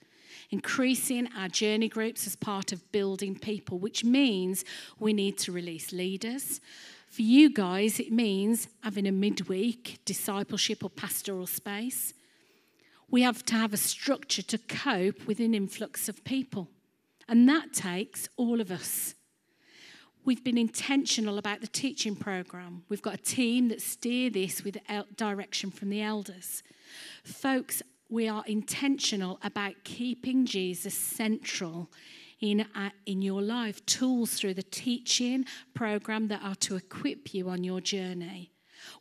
[0.50, 4.64] increasing our journey groups as part of building people, which means
[4.98, 6.62] we need to release leaders.
[7.10, 12.14] For you guys, it means having a midweek discipleship or pastoral space.
[13.12, 16.70] We have to have a structure to cope with an influx of people,
[17.28, 19.16] and that takes all of us.
[20.30, 22.84] We've been intentional about the teaching program.
[22.88, 24.78] We've got a team that steer this with
[25.16, 26.62] direction from the elders.
[27.24, 31.90] Folks, we are intentional about keeping Jesus central
[32.42, 37.50] in, uh, in your life, tools through the teaching program that are to equip you
[37.50, 38.52] on your journey.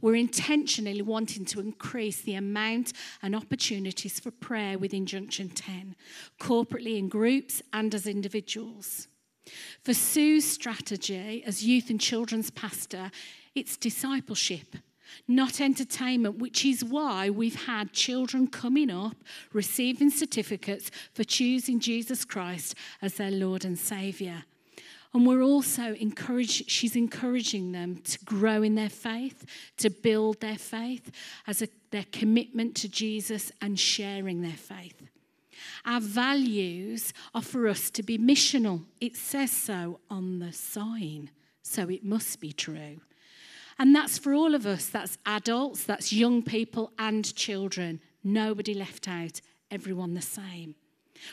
[0.01, 5.95] We're intentionally wanting to increase the amount and opportunities for prayer within Junction 10,
[6.41, 9.09] corporately in groups and as individuals.
[9.83, 13.11] For Sue's strategy as youth and children's pastor,
[13.55, 14.77] it's discipleship,
[15.27, 19.17] not entertainment, which is why we've had children coming up
[19.53, 24.45] receiving certificates for choosing Jesus Christ as their Lord and Saviour.
[25.15, 29.47] And we're also encouraged, she's encouraging them to grow in their faith,
[29.79, 31.11] to build their faith
[31.47, 35.09] as a, their commitment to Jesus and sharing their faith.
[35.85, 38.85] Our values are for us to be missional.
[39.01, 41.31] It says so on the sign,
[41.63, 43.01] so it must be true.
[43.79, 44.87] And that's for all of us.
[44.87, 48.01] That's adults, that's young people, and children.
[48.25, 50.75] Nobody left out, everyone the same.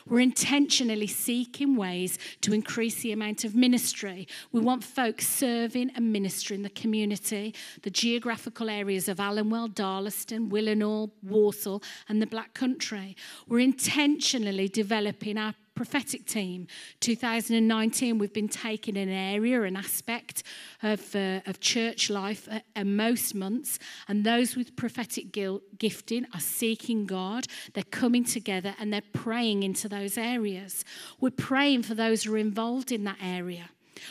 [0.08, 4.28] We're intentionally seeking ways to increase the amount of ministry.
[4.52, 11.12] We want folks serving and ministering the community, the geographical areas of Alumwell, Darlaston, Willenhall,
[11.24, 13.15] Walsall, and the Black Country.
[13.48, 16.68] We're intentionally developing our prophetic team.
[17.02, 20.44] 2019, we've been taking an area, an aspect
[20.82, 25.38] of, uh, of church life uh, most months, and those with prophetic
[25.78, 27.46] gifting are seeking God.
[27.74, 30.86] They're coming together and they're praying into those areas.
[31.20, 33.70] We're praying for those who are involved in that area.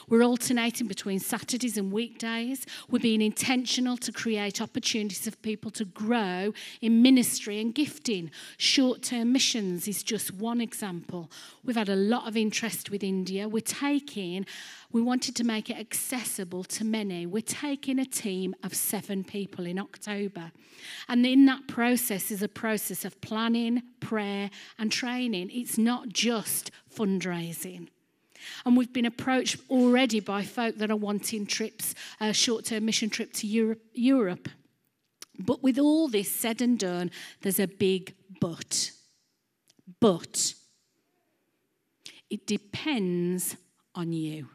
[0.08, 2.66] We're alternating between Saturdays and weekdays.
[2.90, 8.30] We're being intentional to create opportunities for people to grow in ministry and gifting.
[8.56, 11.30] Short term missions is just one example.
[11.64, 13.48] We've had a lot of interest with India.
[13.48, 14.46] We're taking,
[14.92, 17.26] we wanted to make it accessible to many.
[17.26, 20.52] We're taking a team of seven people in October.
[21.08, 25.50] And in that process is a process of planning, prayer, and training.
[25.52, 27.88] It's not just fundraising.
[28.64, 33.10] And we've been approached already by folk that are wanting trips, a short term mission
[33.10, 34.48] trip to Europe, Europe.
[35.38, 37.10] But with all this said and done,
[37.42, 38.90] there's a big but.
[40.00, 40.54] But
[42.30, 43.56] it depends
[43.94, 44.48] on you.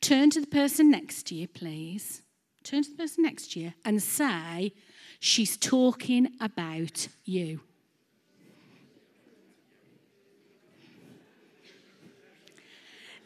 [0.00, 2.22] Turn to the person next to you, please.
[2.62, 4.72] Turn to the person next to you and say,
[5.20, 7.60] She's talking about you.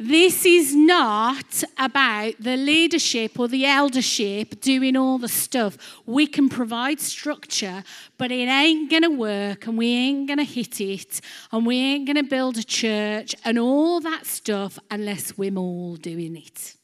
[0.01, 5.77] This is not about the leadership or the eldership doing all the stuff.
[6.07, 7.83] We can provide structure,
[8.17, 11.77] but it ain't going to work and we ain't going to hit it and we
[11.79, 16.77] ain't going to build a church and all that stuff unless we're all doing it.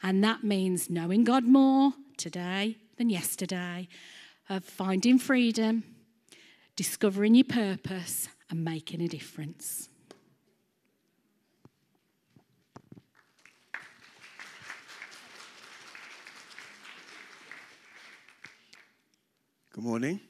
[0.00, 3.88] And that means knowing God more today than yesterday,
[4.48, 5.82] of finding freedom,
[6.76, 9.89] discovering your purpose, and making a difference.
[19.80, 20.20] Good morning.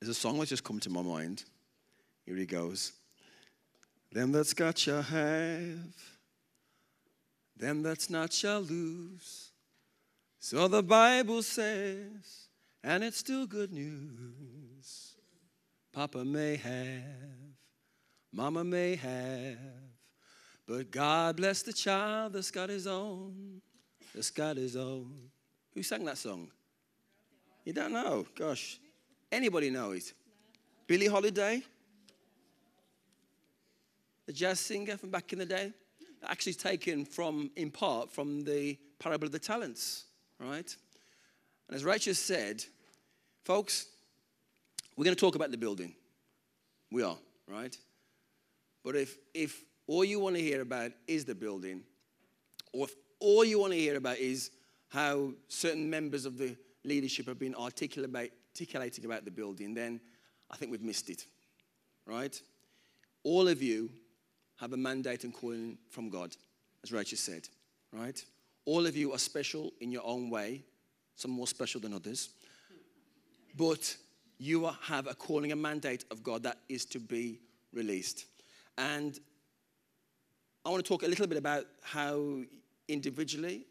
[0.00, 1.44] There's a song that's just come to my mind.
[2.24, 2.94] Here he goes.
[4.10, 5.94] Them that's got shall have,
[7.54, 9.50] them that's not shall lose.
[10.40, 12.48] So the Bible says,
[12.82, 15.16] and it's still good news.
[15.92, 17.02] Papa may have,
[18.32, 19.58] Mama may have,
[20.66, 23.60] but God bless the child that's got his own,
[24.14, 25.12] that's got his own.
[25.74, 26.50] Who sang that song?
[27.68, 28.24] You don't know?
[28.34, 28.80] Gosh.
[29.30, 30.14] Anybody know it?
[30.86, 31.62] Billie Holiday?
[34.24, 35.74] The jazz singer from back in the day?
[36.26, 40.04] actually taken from, in part, from the parable of the talents,
[40.40, 40.74] right?
[41.68, 42.64] And as Rachel said,
[43.44, 43.88] folks,
[44.96, 45.94] we're going to talk about the building.
[46.90, 47.76] We are, right?
[48.82, 51.82] But if, if all you want to hear about is the building,
[52.72, 54.52] or if all you want to hear about is
[54.88, 56.56] how certain members of the
[56.88, 60.00] leadership have been articulating about the building, then
[60.50, 61.26] I think we've missed it,
[62.06, 62.40] right?
[63.22, 63.90] All of you
[64.56, 66.34] have a mandate and calling from God,
[66.82, 67.48] as Rachel said,
[67.92, 68.24] right?
[68.64, 70.64] All of you are special in your own way,
[71.14, 72.30] some more special than others.
[73.56, 73.96] But
[74.38, 77.40] you have a calling, a mandate of God that is to be
[77.72, 78.26] released.
[78.76, 79.18] And
[80.64, 82.42] I want to talk a little bit about how
[82.88, 83.66] individually,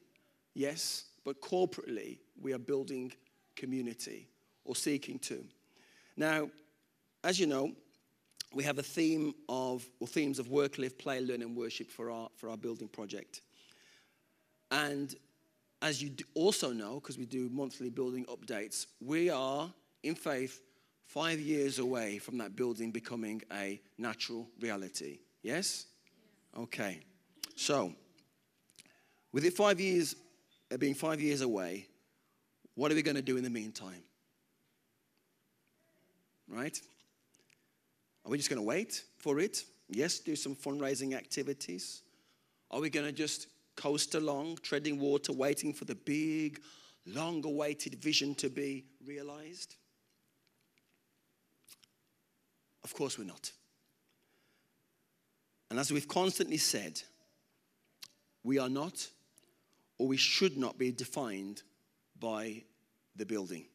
[0.54, 3.12] yes, but corporately, we are building
[3.56, 4.28] community
[4.66, 5.44] or seeking to.
[6.16, 6.50] Now,
[7.24, 7.72] as you know,
[8.54, 12.10] we have a theme of, or themes of work, live, play, learn, and worship for
[12.10, 13.42] our, for our building project.
[14.72, 15.14] And
[15.82, 19.72] as you also know, because we do monthly building updates, we are,
[20.04, 20.62] in faith,
[21.06, 25.20] five years away from that building becoming a natural reality.
[25.44, 25.86] Yes?
[26.58, 27.02] Okay.
[27.56, 27.94] So,
[29.32, 30.16] with it five years,
[30.80, 31.88] being five years away,
[32.78, 34.04] what are we going to do in the meantime?
[36.48, 36.80] Right?
[38.24, 39.64] Are we just going to wait for it?
[39.90, 42.04] Yes, do some fundraising activities.
[42.70, 46.62] Are we going to just coast along, treading water, waiting for the big,
[47.08, 49.76] long awaited vision to be realized?
[52.84, 53.52] Of course, we're not.
[55.72, 57.02] And as we've constantly said,
[58.44, 59.08] we are not
[59.98, 61.64] or we should not be defined
[62.20, 62.64] by
[63.16, 63.66] the building,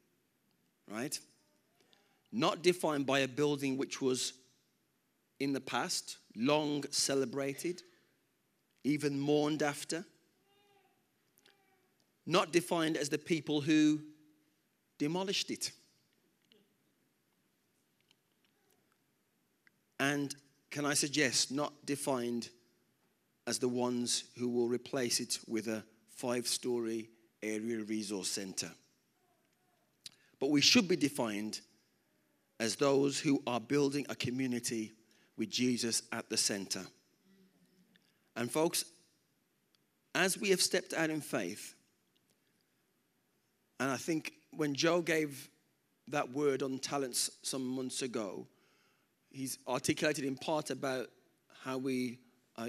[0.90, 1.18] right?
[2.32, 4.32] Not defined by a building which was
[5.40, 7.82] in the past long celebrated,
[8.84, 10.04] even mourned after.
[12.24, 14.00] Not defined as the people who
[14.98, 15.72] demolished it.
[19.98, 20.34] And
[20.70, 22.48] can I suggest, not defined
[23.46, 25.84] as the ones who will replace it with a
[26.16, 27.08] five story
[27.42, 28.70] area resource center.
[30.38, 31.60] But we should be defined
[32.58, 34.92] as those who are building a community
[35.36, 36.82] with Jesus at the center.
[38.36, 38.84] And, folks,
[40.14, 41.74] as we have stepped out in faith,
[43.80, 45.48] and I think when Joe gave
[46.08, 48.46] that word on talents some months ago,
[49.30, 51.08] he's articulated in part about
[51.62, 52.18] how we
[52.56, 52.68] are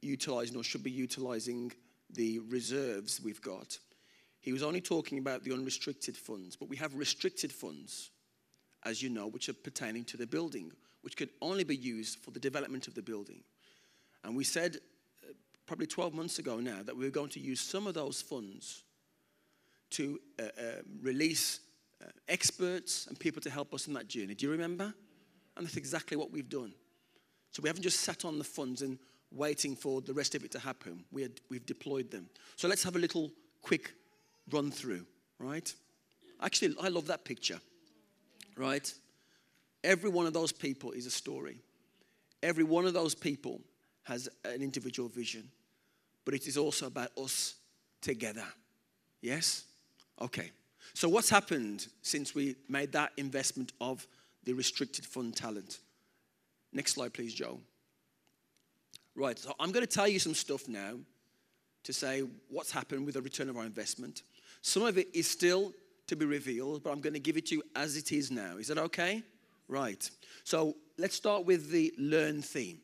[0.00, 1.72] utilizing or should be utilizing
[2.10, 3.78] the reserves we've got.
[4.42, 8.10] He was only talking about the unrestricted funds, but we have restricted funds,
[8.84, 12.32] as you know, which are pertaining to the building, which could only be used for
[12.32, 13.42] the development of the building.
[14.24, 14.76] And we said
[15.24, 15.32] uh,
[15.66, 18.82] probably 12 months ago now that we were going to use some of those funds
[19.90, 20.62] to uh, uh,
[21.00, 21.60] release
[22.28, 24.34] experts and people to help us in that journey.
[24.34, 24.92] Do you remember?
[25.56, 26.72] And that's exactly what we've done.
[27.50, 28.98] So we haven't just sat on the funds and
[29.30, 31.04] waiting for the rest of it to happen.
[31.10, 32.28] We had, we've deployed them.
[32.56, 33.92] So let's have a little quick
[34.50, 35.06] run through,
[35.38, 35.72] right?
[36.40, 37.60] Actually, I love that picture,
[38.56, 38.92] right?
[39.84, 41.60] Every one of those people is a story.
[42.42, 43.60] Every one of those people
[44.04, 45.48] has an individual vision,
[46.24, 47.54] but it is also about us
[48.00, 48.44] together.
[49.20, 49.64] Yes?
[50.20, 50.50] Okay.
[50.94, 54.06] So, what's happened since we made that investment of
[54.44, 55.78] the restricted fund talent?
[56.72, 57.60] Next slide, please, Joe.
[59.14, 60.94] Right, so I'm going to tell you some stuff now
[61.84, 64.22] to say what's happened with the return of our investment.
[64.62, 65.72] Some of it is still
[66.06, 68.56] to be revealed, but I'm going to give it to you as it is now.
[68.56, 69.22] Is that okay?
[69.68, 70.08] Right.
[70.44, 72.78] So let's start with the learn theme.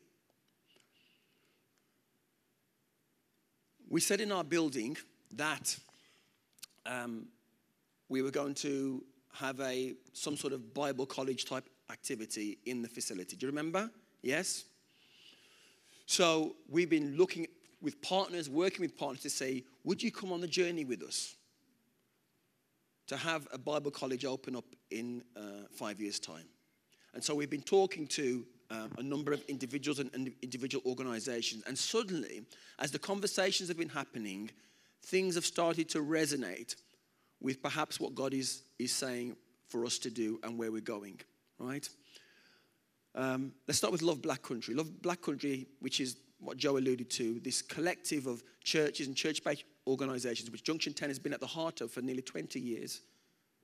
[3.89, 4.97] We said in our building
[5.31, 5.75] that
[6.85, 7.27] um,
[8.07, 12.87] we were going to have a some sort of Bible college type activity in the
[12.89, 13.35] facility.
[13.35, 13.89] Do you remember?
[14.21, 14.65] Yes.
[16.05, 17.47] So we've been looking
[17.81, 21.35] with partners, working with partners to say, would you come on the journey with us?
[23.09, 26.45] To have a Bible college open up in uh, five years' time.
[27.15, 31.63] And so we've been talking to um, a number of individuals and, and individual organizations.
[31.65, 32.43] And suddenly,
[32.77, 34.51] as the conversations have been happening,
[35.01, 36.75] things have started to resonate
[37.41, 39.35] with perhaps what God is, is saying
[39.69, 41.19] for us to do and where we're going,
[41.57, 41.89] right?
[43.15, 44.75] Um, let's start with Love Black Country.
[44.75, 49.43] Love Black Country, which is what Joe alluded to, this collective of churches and church
[49.43, 53.01] based organizations, which Junction 10 has been at the heart of for nearly 20 years,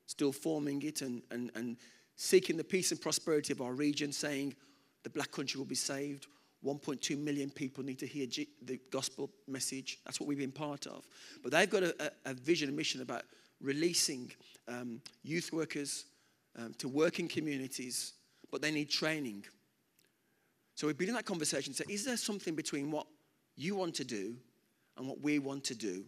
[0.07, 1.77] still forming it and, and, and
[2.15, 4.55] seeking the peace and prosperity of our region, saying
[5.03, 6.27] the black country will be saved.
[6.65, 9.99] 1.2 million people need to hear G- the gospel message.
[10.03, 11.05] That's what we've been part of.
[11.43, 13.23] But they've got a, a, a vision and mission about
[13.61, 14.31] releasing
[14.67, 16.05] um, youth workers
[16.57, 18.13] um, to work in communities,
[18.51, 19.45] but they need training.
[20.73, 21.73] So we've been in that conversation.
[21.73, 23.07] So, is there something between what
[23.55, 24.35] you want to do
[24.97, 26.03] and what we want to do?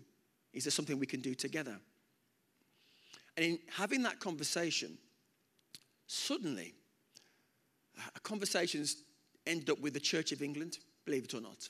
[0.53, 1.77] Is there something we can do together?
[3.35, 4.97] And in having that conversation,
[6.07, 6.73] suddenly,
[7.97, 9.03] uh, conversations
[9.45, 11.69] end up with the Church of England, believe it or not.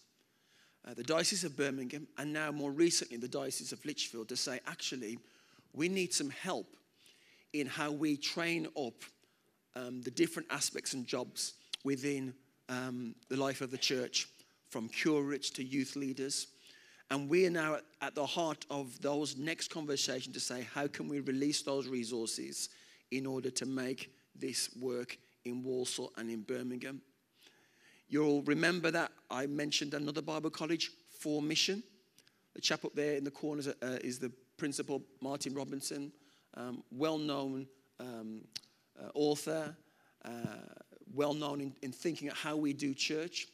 [0.88, 4.59] Uh, the Diocese of Birmingham, and now more recently the Diocese of Lichfield, to say,
[4.65, 5.19] actually,
[5.73, 6.78] we need some help
[7.53, 9.03] in how we train up
[9.75, 11.53] um, the different aspects and jobs
[11.84, 12.34] within
[12.69, 14.28] um, the life of the church,
[14.69, 16.47] from curates to youth leaders.
[17.09, 20.87] And we are now at, at the heart of those next conversations to say, how
[20.87, 22.69] can we release those resources
[23.11, 27.01] in order to make this work in Walsall and in Birmingham?
[28.09, 30.91] You'll remember that I mentioned another Bible college
[31.21, 31.83] ForMission.
[32.53, 36.11] The chap up there in the corner uh, is the principal, Martin Robinson,
[36.55, 37.67] um, well known
[37.99, 38.41] um,
[38.99, 39.75] uh, author,
[40.25, 40.29] uh,
[41.13, 43.47] well known in, in, thinking of how we do church.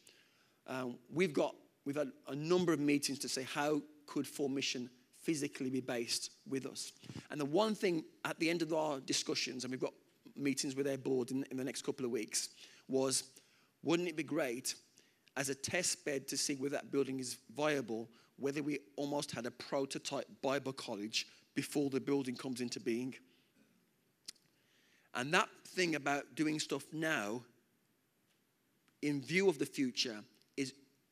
[0.68, 1.56] Um, we've, got,
[1.86, 4.90] we've had a number of meetings to say how could ForMission
[5.24, 6.92] physically be based with us.
[7.32, 9.94] And the one thing at the end of our discussions, and we've got
[10.36, 12.50] meetings with their board in, in the next couple of weeks,
[12.88, 13.24] was
[13.84, 14.76] wouldn't it be great
[15.38, 19.46] as a test bed to see whether that building is viable, whether we almost had
[19.46, 23.16] a prototype Bible college before the building comes into being?
[25.16, 27.42] And that thing about doing stuff now
[29.02, 30.20] in view of the future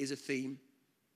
[0.02, 0.58] is, a theme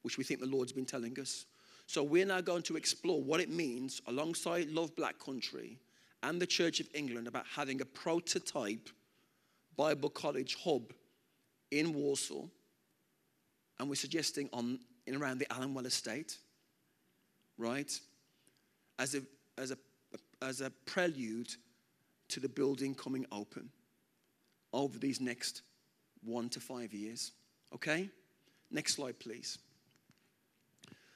[0.04, 1.46] which we think the Lord's been telling us.
[1.88, 5.80] So we're now going to explore what it means alongside Love Black Country
[6.24, 8.90] and the Church of England about having a prototype
[9.76, 10.94] Bible college hub
[11.72, 12.50] in Walsall.
[13.80, 16.38] And we're suggesting on in around the Alumwell estate,
[17.58, 18.00] right?
[18.98, 19.22] As a,
[19.58, 19.78] as a,
[20.42, 21.54] as a prelude
[22.30, 23.70] to the building coming open
[24.74, 25.62] over these next
[26.24, 27.32] one to five years.
[27.74, 28.10] Okay?
[28.76, 29.58] Next slide, please.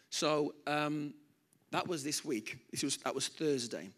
[0.09, 1.13] So um,
[1.71, 2.57] that was this week.
[2.71, 3.89] This was, that was Thursday.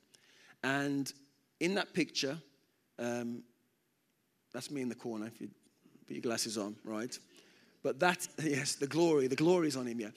[0.63, 1.11] And
[1.59, 2.37] in that picture,
[2.97, 3.43] um,
[4.51, 5.47] that's me in the corner, if you
[6.07, 7.17] put your glasses on, right?
[7.83, 10.09] But that, yes, the glory, the glory is on him, yeah.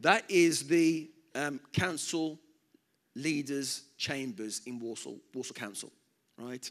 [0.00, 2.38] That is the um, council
[3.16, 5.90] leaders' chambers in Walsall, Walsall Council
[6.38, 6.70] right?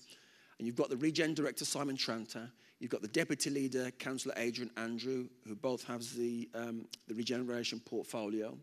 [0.57, 2.49] And you've got the Regen director, Simon Tranter.
[2.81, 7.79] You've got the deputy leader, Councillor Adrian Andrew, who both has the, um, the regeneration
[7.79, 8.57] portfolio.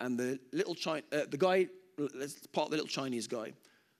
[0.00, 1.68] And the little Chi- uh, the guy,
[2.54, 3.52] part of the little Chinese guy.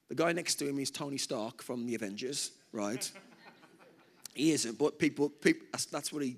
[0.08, 3.12] The guy next to him is Tony Stark from the Avengers, right?
[4.34, 6.36] he isn't, but people, people that's, that's what he,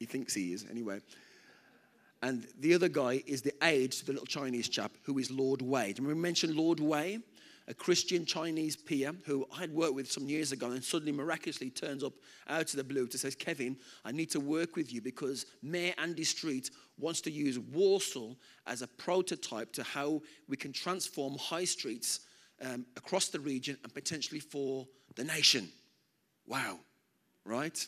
[0.00, 0.98] he thinks he is anyway.
[2.20, 5.62] And the other guy is the aide to the little Chinese chap who is Lord
[5.62, 5.94] Wei.
[5.96, 7.20] And we mentioned Lord Wei
[7.70, 12.02] a Christian Chinese peer who I'd worked with some years ago and suddenly miraculously turns
[12.02, 12.14] up
[12.48, 15.94] out of the blue to says, Kevin, I need to work with you because Mayor
[15.96, 21.64] Andy Street wants to use Walsall as a prototype to how we can transform high
[21.64, 22.20] streets
[22.60, 25.68] um, across the region and potentially for the nation.
[26.48, 26.80] Wow,
[27.44, 27.86] right?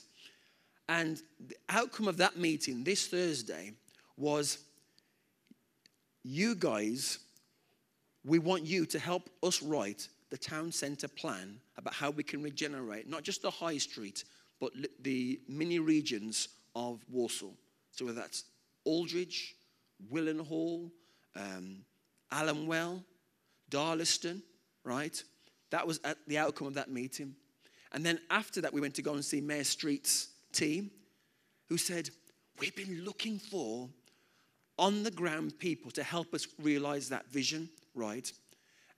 [0.89, 3.73] And the outcome of that meeting this Thursday
[4.17, 4.59] was
[6.23, 7.19] you guys
[8.25, 12.43] we want you to help us write the town centre plan about how we can
[12.43, 14.25] regenerate not just the high street,
[14.61, 17.55] but the mini regions of Walsall.
[17.91, 18.45] So whether that's
[18.85, 19.55] Aldridge,
[20.11, 20.91] Willenhall,
[21.37, 21.79] um,
[22.33, 23.03] Alumwell,
[23.71, 24.43] Darlaston,
[24.85, 25.23] right?
[25.71, 27.35] That was at the outcome of that meeting.
[27.93, 30.91] And then after that, we went to go and see Mayor Street's team,
[31.69, 32.11] who said,
[32.59, 33.89] We've been looking for
[34.79, 38.31] on the ground people to help us realize that vision right?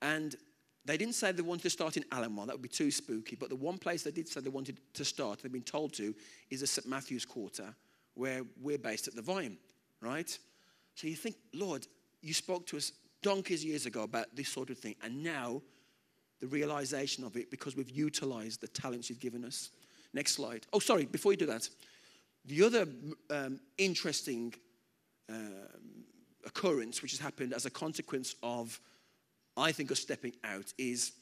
[0.03, 0.34] And
[0.84, 3.36] they didn't say they wanted to start in Alumwell, that would be too spooky.
[3.36, 6.14] But the one place they did say they wanted to start, they've been told to,
[6.51, 6.86] is the St.
[6.86, 7.74] Matthew's Quarter,
[8.14, 9.57] where we're based at the Vine,
[10.01, 10.38] right?
[10.95, 11.86] So you think, Lord,
[12.20, 12.92] you spoke to us
[13.22, 15.62] donkeys years ago about this sort of thing, and now
[16.40, 19.70] the realization of it because we've utilized the talents you've given us.
[20.12, 20.66] Next slide.
[20.72, 21.68] Oh, sorry, before you do that,
[22.45, 22.86] the other
[23.30, 24.53] um, interesting
[25.30, 25.93] um,
[26.47, 28.78] occurrence which has happened as a consequence of,
[29.57, 31.12] I think, of stepping out is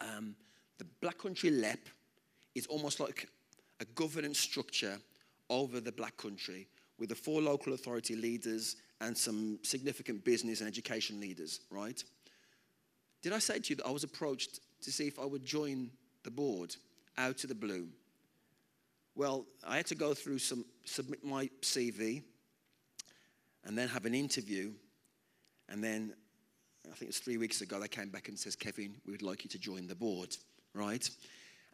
[0.00, 0.34] um,
[0.78, 1.88] the Black Country LEP
[2.54, 3.28] is almost like
[3.80, 4.98] a governance structure
[5.50, 6.66] over the Black Country
[6.98, 12.02] with the four local authority leaders and some significant business and education leaders, right?
[13.22, 15.90] Did I say to you that I was approached to see if I would join
[16.22, 16.74] the board
[17.18, 17.88] out of the blue?
[19.14, 22.22] Well, I had to go through some, submit my CV,
[23.66, 24.72] and then have an interview.
[25.68, 26.14] And then,
[26.84, 29.22] I think it was three weeks ago, they came back and says, Kevin, we would
[29.22, 30.36] like you to join the board,
[30.72, 31.08] right?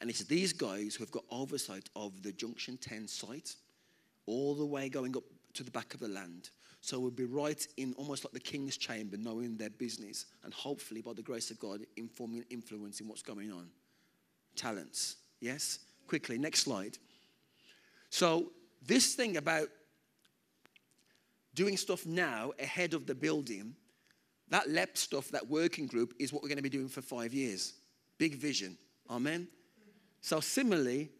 [0.01, 3.55] And it's these guys who have got oversight of the Junction 10 site,
[4.27, 5.25] all the way going up
[5.55, 6.49] to the back of the land.
[6.81, 11.03] So we'll be right in almost like the king's chamber, knowing their business, and hopefully,
[11.03, 13.69] by the grace of God, informing and influencing what's going on.
[14.57, 15.81] Talents, yes?
[16.09, 16.99] Quickly, next slide.
[18.11, 18.51] So,
[18.85, 19.69] this thing about
[21.55, 23.75] doing stuff now ahead of the building,
[24.49, 27.33] that LEP stuff, that working group, is what we're going to be doing for five
[27.33, 27.75] years.
[28.19, 28.77] Big vision.
[29.11, 29.49] Amen.
[30.21, 31.11] So, similarly,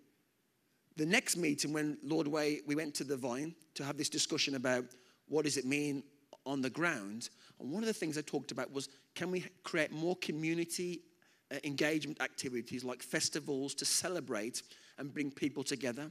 [0.97, 4.55] the next meeting when Lord Wei, we went to the Vine to have this discussion
[4.55, 4.85] about
[5.29, 6.03] what does it mean
[6.45, 7.31] on the ground.
[7.59, 11.03] And one of the things I talked about was can we create more community
[11.51, 14.63] uh, engagement activities like festivals to celebrate
[14.99, 16.11] and bring people together?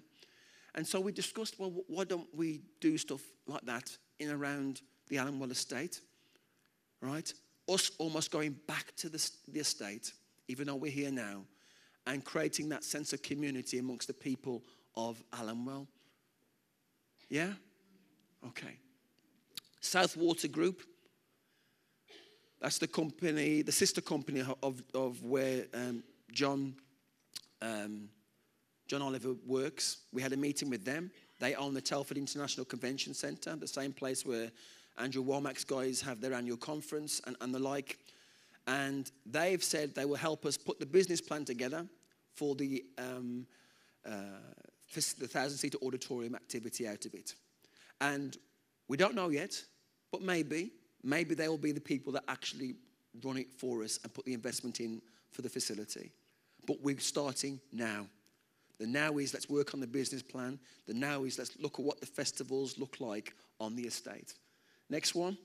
[0.76, 5.17] And so we discussed, well, why don't we do stuff like that in around the
[5.17, 5.99] Alumwell estate,
[7.01, 7.34] right?
[7.67, 10.13] Us almost going back to the, the estate,
[10.47, 11.43] even though we're here now,
[12.07, 14.63] and creating that sense of community amongst the people
[14.95, 15.88] of Alumwell.
[17.30, 17.53] Yeah?
[18.47, 18.78] Okay.
[19.82, 20.82] Southwater Group.
[22.61, 26.76] That's the company, the sister company of, of where um, John,
[27.61, 28.09] um,
[28.88, 29.97] John Oliver works.
[30.13, 31.09] We had a meeting with them.
[31.41, 34.51] They own the Telford International Convention Centre, the same place where
[34.99, 37.97] Andrew Wommack's guys have their annual conference and, and the like.
[38.67, 41.87] And they've said they will help us put the business plan together
[42.35, 43.47] for the, um,
[44.05, 44.11] uh,
[44.93, 47.33] the thousand seater auditorium activity out of it.
[47.99, 48.37] And
[48.87, 49.59] we don't know yet,
[50.11, 50.69] but maybe,
[51.03, 52.75] maybe they will be the people that actually
[53.23, 56.11] run it for us and put the investment in for the facility.
[56.67, 58.05] But we're starting now.
[58.82, 60.57] The now is let's work on the business plan.
[60.88, 64.34] The now is let's look at what the festivals look like on the estate.
[64.89, 65.38] Next one.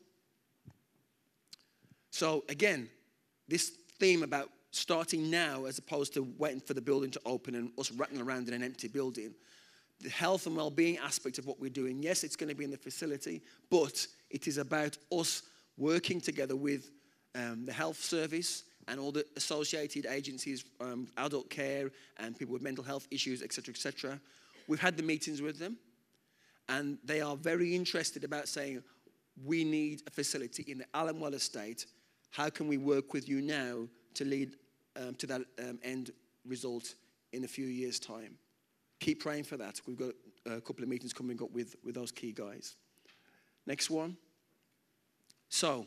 [2.10, 2.88] So, again,
[3.46, 7.70] this theme about starting now as opposed to waiting for the building to open and
[7.78, 9.34] us rattling around in an empty building.
[10.00, 12.64] The health and well being aspect of what we're doing, yes, it's going to be
[12.64, 15.42] in the facility, but it is about us
[15.76, 16.90] working together with
[17.34, 22.62] um, the health service and all the associated agencies, um, adult care and people with
[22.62, 24.20] mental health issues, etc., etc.
[24.68, 25.76] We've had the meetings with them,
[26.68, 28.82] and they are very interested about saying,
[29.44, 31.86] we need a facility in the Alumwell estate.
[32.30, 34.56] How can we work with you now to lead
[34.96, 36.10] um, to that um, end
[36.46, 36.94] result
[37.32, 38.38] in a few years' time?
[39.00, 39.80] Keep praying for that.
[39.86, 40.14] We've got
[40.46, 42.76] a couple of meetings coming up with, with those key guys.
[43.66, 44.16] Next one.
[45.48, 45.86] So,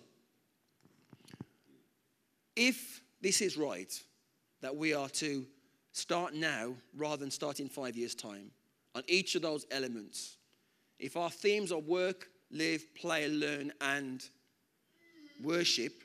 [2.60, 4.03] if this is right,
[4.62, 5.45] that we are to
[5.93, 8.51] start now rather than start in five years' time
[8.95, 10.36] on each of those elements,
[10.99, 14.28] if our themes are work, live, play, learn, and
[15.41, 16.03] worship,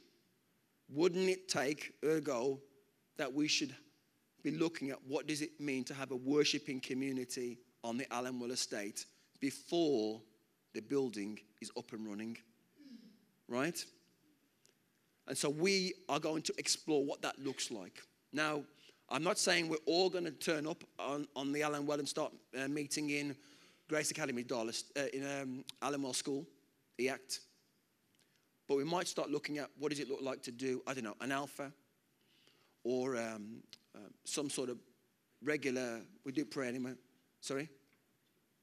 [0.89, 2.61] wouldn't it take, ergo,
[3.17, 3.75] that we should
[4.45, 8.53] be looking at what does it mean to have a worshiping community on the Alumwell
[8.53, 9.07] estate
[9.41, 10.21] before
[10.73, 12.37] the building is up and running?
[13.49, 13.85] Right?
[15.27, 18.03] And so we are going to explore what that looks like.
[18.33, 18.63] Now,
[19.09, 22.33] I'm not saying we're all going to turn up on, on the Alumwell and start
[22.59, 23.37] uh, meeting in
[23.89, 26.47] Grace Academy, Dallas, uh, in um, Alumwell School,
[26.97, 27.41] the Act.
[28.67, 31.05] But we might start looking at what does it look like to do, I don't
[31.05, 31.71] know, an alpha
[32.83, 33.63] or um,
[33.95, 34.79] uh, some sort of
[35.43, 36.93] regular, we do prayer anyway,
[37.41, 37.69] sorry,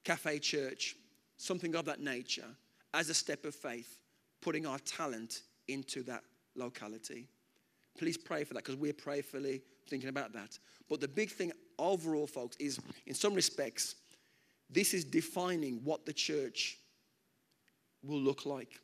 [0.04, 0.96] cafe church,
[1.38, 2.46] something of that nature,
[2.94, 4.00] as a step of faith,
[4.42, 6.24] putting our talent into that
[6.56, 7.28] locality.
[7.98, 10.58] Please pray for that because we're prayerfully thinking about that.
[10.90, 13.96] But the big thing overall, folks, is in some respects,
[14.70, 16.78] this is defining what the church
[18.04, 18.80] will look like.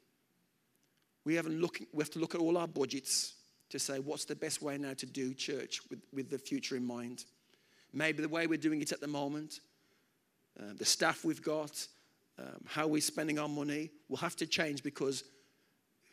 [1.25, 3.33] We, haven't look, we have to look at all our budgets
[3.69, 6.85] to say what's the best way now to do church with, with the future in
[6.85, 7.25] mind.
[7.93, 9.59] Maybe the way we're doing it at the moment,
[10.59, 11.85] uh, the staff we've got,
[12.39, 15.23] um, how we're spending our money will have to change because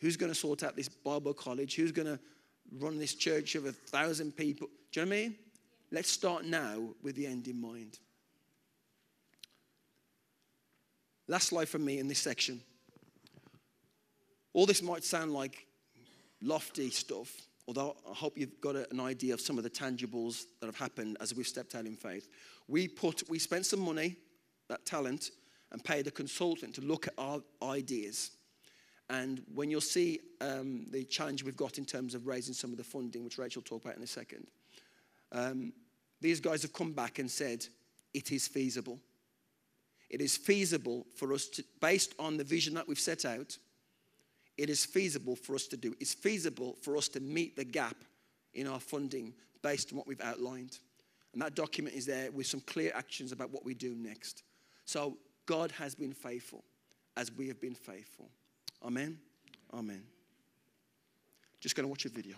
[0.04, 1.76] who's going to sort out this Bible college?
[1.76, 2.20] Who's going to
[2.78, 4.68] run this church of a thousand people?
[4.92, 5.34] Do you know what I mean?
[5.90, 7.98] Let's start now with the end in mind.
[11.26, 12.60] Last slide from me in this section.
[14.52, 15.66] All this might sound like
[16.42, 17.32] lofty stuff,
[17.66, 21.16] although I hope you've got an idea of some of the tangibles that have happened
[21.22, 22.28] as we've stepped out in faith.
[22.68, 24.16] We put, we spent some money,
[24.68, 25.30] that talent,
[25.72, 28.32] and paid a consultant to look at our ideas.
[29.10, 32.78] And when you'll see um, the challenge we've got in terms of raising some of
[32.78, 34.46] the funding, which Rachel will talk about in a second,
[35.32, 35.72] um,
[36.20, 37.66] these guys have come back and said,
[38.14, 38.98] it is feasible.
[40.08, 43.58] It is feasible for us to, based on the vision that we've set out,
[44.56, 45.94] it is feasible for us to do.
[46.00, 47.96] It's feasible for us to meet the gap
[48.54, 50.78] in our funding based on what we've outlined.
[51.32, 54.44] And that document is there with some clear actions about what we do next.
[54.84, 56.62] So God has been faithful
[57.16, 58.30] as we have been faithful.
[58.84, 59.18] Amen.
[59.72, 60.02] Amen.
[61.60, 62.36] Just going to watch a video.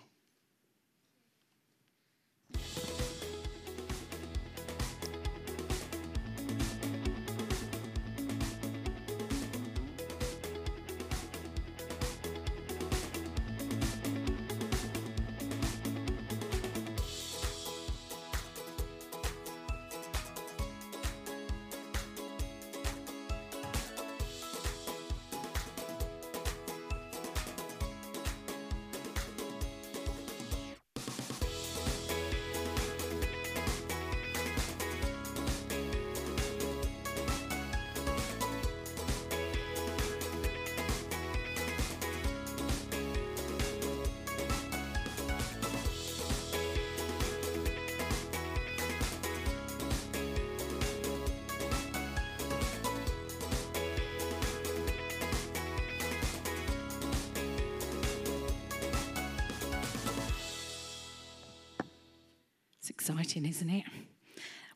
[63.08, 63.84] Exciting, isn't it?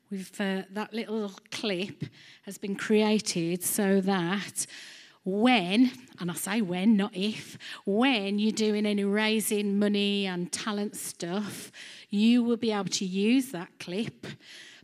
[0.09, 2.05] We've, uh, that little clip
[2.43, 4.67] has been created so that
[5.25, 10.95] when, and I say when, not if, when you're doing any raising money and talent
[10.95, 11.73] stuff,
[12.09, 14.29] you will be able to use that clip,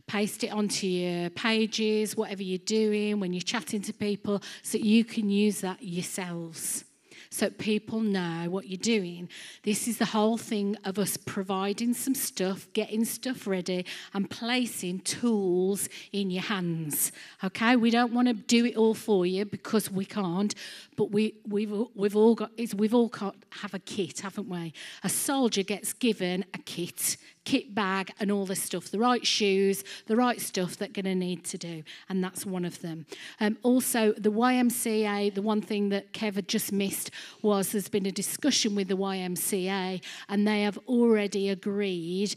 [0.07, 5.05] paste it onto your pages, whatever you're doing, when you're chatting to people, so you
[5.05, 6.83] can use that yourselves
[7.29, 9.29] so people know what you're doing.
[9.63, 14.99] This is the whole thing of us providing some stuff, getting stuff ready, and placing
[14.99, 17.11] tools in your hands.
[17.43, 20.53] Okay, we don't want to do it all for you because we can't,
[20.95, 24.73] but we, we've, we've all got we've all got have a kit, haven't we?
[25.03, 27.17] A soldier gets given a kit
[27.47, 31.15] kit bag and all this stuff, the right shoes, the right stuff that going to
[31.15, 31.81] need to do.
[32.09, 33.05] And that's one of them.
[33.39, 37.09] Um, also, the YMCA, the one thing that Kev had just missed
[37.41, 42.35] was there's been a discussion with the YMCA and they have already agreed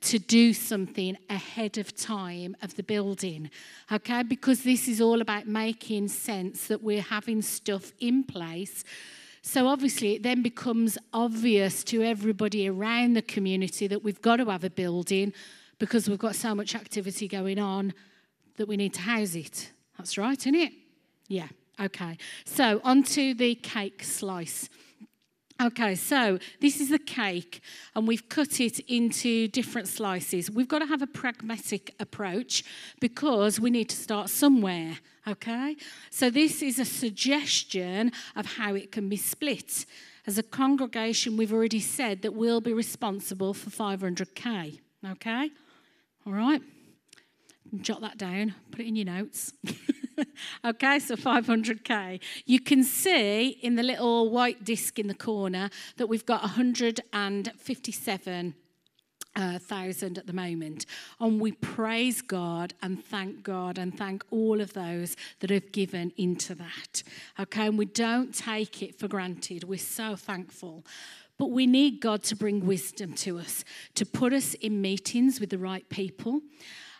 [0.00, 3.50] to do something ahead of time of the building.
[3.90, 8.84] Okay, because this is all about making sense that we're having stuff in place
[9.42, 14.46] so obviously, it then becomes obvious to everybody around the community that we've got to
[14.46, 15.32] have a building
[15.78, 17.92] because we've got so much activity going on
[18.56, 19.72] that we need to house it.
[19.98, 20.72] That's right, isn't it?
[21.26, 21.48] Yeah,
[21.80, 22.18] okay.
[22.44, 24.68] So, on to the cake slice.
[25.62, 27.62] Okay, so this is the cake,
[27.94, 30.50] and we've cut it into different slices.
[30.50, 32.64] We've got to have a pragmatic approach
[33.00, 34.98] because we need to start somewhere.
[35.28, 35.76] Okay,
[36.10, 39.86] so this is a suggestion of how it can be split.
[40.26, 44.80] As a congregation, we've already said that we'll be responsible for 500k.
[45.12, 45.50] Okay,
[46.26, 46.62] all right,
[47.80, 49.54] jot that down, put it in your notes.
[50.64, 52.20] okay, so 500k.
[52.44, 58.54] You can see in the little white disc in the corner that we've got 157
[59.34, 60.86] uh, thousand at the moment.
[61.20, 66.12] And we praise God and thank God and thank all of those that have given
[66.16, 67.02] into that.
[67.38, 69.64] Okay, and we don't take it for granted.
[69.64, 70.84] We're so thankful.
[71.38, 73.64] But we need God to bring wisdom to us,
[73.94, 76.40] to put us in meetings with the right people.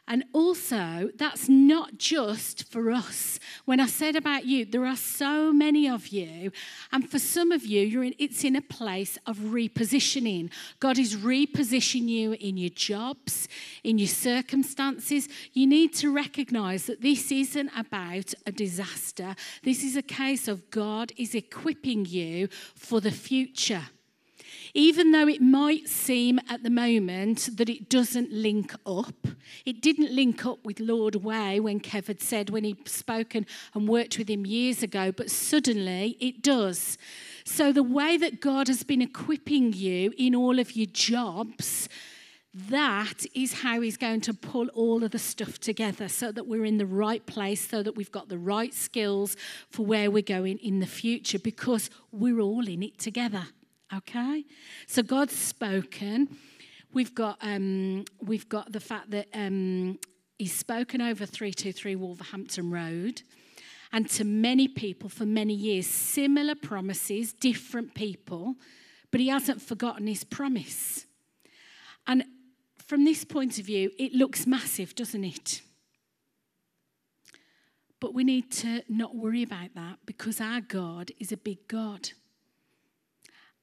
[0.08, 3.38] And also, that's not just for us.
[3.66, 6.50] When I said about you, there are so many of you,
[6.90, 10.50] and for some of you, you're in, it's in a place of repositioning.
[10.80, 13.46] God is repositioning you in your jobs,
[13.84, 15.28] in your circumstances.
[15.52, 19.36] You need to recognize that this isn't about a disaster.
[19.62, 23.84] This is a case of God is equipping you for the future
[24.74, 29.26] even though it might seem at the moment that it doesn't link up.
[29.66, 33.86] It didn't link up with Lord Wei when Kev had said when he'd spoken and
[33.86, 36.96] worked with him years ago, but suddenly it does.
[37.44, 41.88] So, the way that God has been equipping you in all of your jobs,
[42.54, 46.64] that is how he's going to pull all of the stuff together so that we're
[46.64, 49.36] in the right place, so that we've got the right skills
[49.70, 53.48] for where we're going in the future because we're all in it together.
[53.94, 54.44] Okay?
[54.86, 56.36] So God's spoken.
[56.92, 59.98] We've got, um, we've got the fact that um,
[60.38, 63.22] He's spoken over 323 Wolverhampton Road
[63.92, 68.56] and to many people for many years, similar promises, different people,
[69.10, 71.06] but He hasn't forgotten His promise.
[72.06, 72.24] And
[72.78, 75.62] from this point of view, it looks massive, doesn't it?
[78.00, 82.10] But we need to not worry about that because our God is a big God.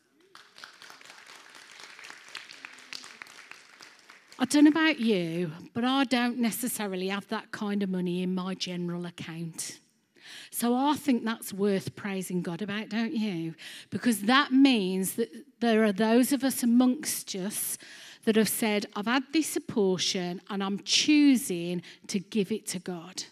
[4.39, 8.33] I don't know about you, but I don't necessarily have that kind of money in
[8.33, 9.79] my general account.
[10.49, 13.55] So I think that's worth praising God about, don't you?
[13.89, 15.29] Because that means that
[15.59, 17.77] there are those of us amongst us
[18.25, 23.23] that have said, I've had this portion and I'm choosing to give it to God.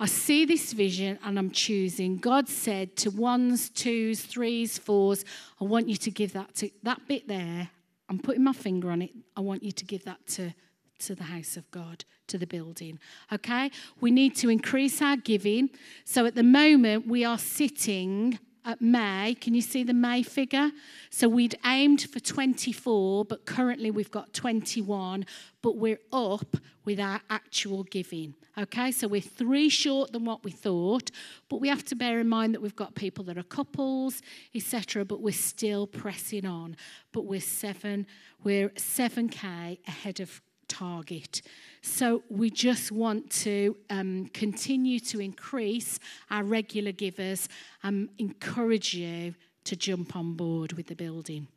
[0.00, 2.18] I see this vision and I'm choosing.
[2.18, 5.24] God said to ones, twos, threes, fours,
[5.60, 7.70] I want you to give that to that bit there.
[8.08, 9.10] I'm putting my finger on it.
[9.36, 10.54] I want you to give that to,
[11.00, 12.98] to the house of God, to the building.
[13.32, 13.70] Okay?
[14.00, 15.70] We need to increase our giving.
[16.04, 18.38] So at the moment, we are sitting
[18.68, 19.34] at May.
[19.40, 20.70] Can you see the May figure?
[21.10, 25.24] So we'd aimed for 24, but currently we've got 21,
[25.62, 28.34] but we're up with our actual giving.
[28.58, 31.10] Okay, so we're three short than what we thought,
[31.48, 34.20] but we have to bear in mind that we've got people that are couples,
[34.54, 35.04] etc.
[35.04, 36.76] But we're still pressing on.
[37.12, 38.06] But we're seven,
[38.44, 41.42] we're 7k ahead of target.
[41.82, 45.98] So we just want to um, continue to increase
[46.30, 47.48] our regular givers
[47.82, 51.48] and encourage you to jump on board with the building.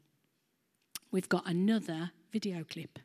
[1.12, 2.99] We've got another video clip.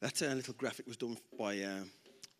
[0.00, 1.84] That uh, little graphic was done by, uh,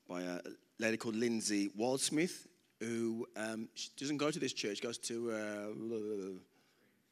[0.07, 0.40] by a
[0.78, 2.46] lady called Lindsay Waldsmith,
[2.80, 6.38] who um, doesn't go to this church, goes to uh,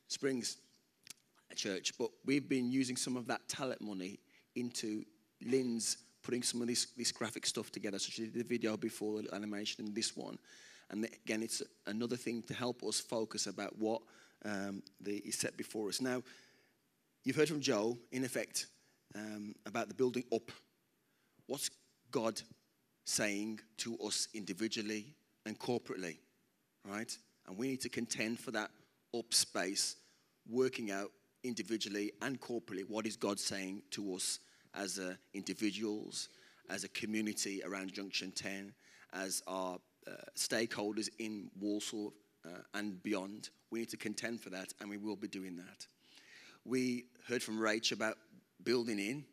[0.09, 0.59] Springs
[1.57, 1.95] Church.
[1.99, 4.19] But we've been using some of that talent money
[4.55, 5.05] into
[5.43, 7.99] Lynn's putting some of this, this graphic stuff together.
[7.99, 10.39] So she did the video before the animation and this one.
[10.91, 14.03] And again, it's another thing to help us focus about what
[14.45, 16.03] um, the, is set before us.
[16.03, 16.23] Now,
[17.25, 18.67] you've heard from Joe, in effect,
[19.15, 20.51] um, about the building up.
[21.47, 21.71] What's
[22.11, 22.41] God
[23.05, 25.15] saying to us individually
[25.47, 26.19] and corporately,
[26.85, 27.17] right?
[27.47, 28.71] And we need to contend for that
[29.17, 29.97] up space,
[30.49, 31.11] working out
[31.43, 34.41] individually and corporately what is God saying to us
[34.75, 36.29] as uh, individuals,
[36.71, 38.73] as a community around Junction 10,
[39.13, 42.13] as our uh, stakeholders in Walsall
[42.45, 43.51] uh, and beyond.
[43.71, 45.87] We need to contend for that, and we will be doing that.
[46.65, 48.17] We heard from Rach about
[48.65, 49.25] building in,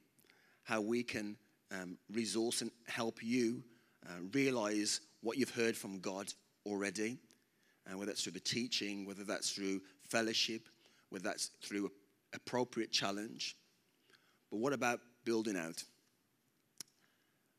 [0.63, 1.37] how we can
[1.71, 3.63] um, resource and help you
[4.07, 6.33] uh, realize what you've heard from God
[6.65, 7.17] already,
[7.87, 10.67] uh, whether that's through the teaching, whether that's through fellowship,
[11.09, 11.91] whether that's through
[12.33, 13.55] appropriate challenge.
[14.49, 15.83] But what about building out.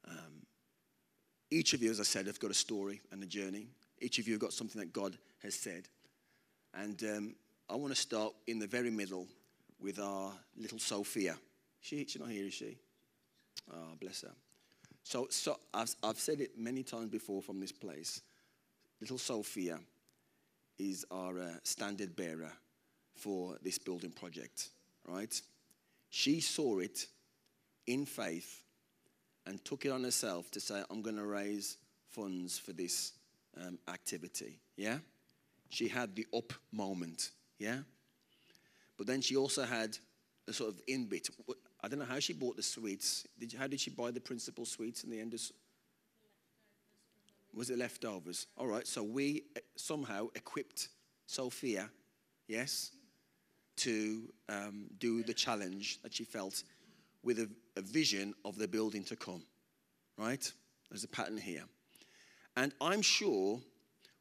[0.08, 0.46] Um,
[1.50, 3.68] each of you, as I said, have got a story and a journey.
[4.00, 5.88] Each of you have got something that God has said.
[6.74, 7.34] And um,
[7.68, 9.26] I want to start in the very middle
[9.80, 11.36] with our little Sophia.
[11.82, 12.78] She, she's not here, is she?
[13.72, 14.32] Oh, bless her.
[15.02, 18.22] So, so I've, I've said it many times before from this place.
[19.00, 19.78] Little Sophia
[20.78, 22.52] is our uh, standard bearer
[23.16, 24.68] for this building project,
[25.06, 25.40] right?
[26.10, 27.06] She saw it
[27.86, 28.62] in faith
[29.46, 31.78] and took it on herself to say, I'm going to raise
[32.10, 33.12] funds for this
[33.60, 34.60] um, activity.
[34.76, 34.98] Yeah?
[35.68, 37.30] She had the up moment.
[37.58, 37.78] Yeah?
[38.96, 39.98] But then she also had
[40.46, 41.28] a sort of in bit.
[41.82, 43.26] I don't know how she bought the sweets.
[43.38, 45.34] Did you, how did she buy the principal sweets in the end?
[45.34, 45.40] Of,
[47.54, 48.46] was it leftovers?
[48.56, 50.88] All right, so we eh, somehow equipped
[51.26, 51.90] Sophia,
[52.46, 52.92] yes,
[53.76, 56.62] to um, do the challenge that she felt
[57.22, 59.42] with a, a vision of the building to come,
[60.18, 60.52] right?
[60.90, 61.64] There's a pattern here.
[62.56, 63.60] And I'm sure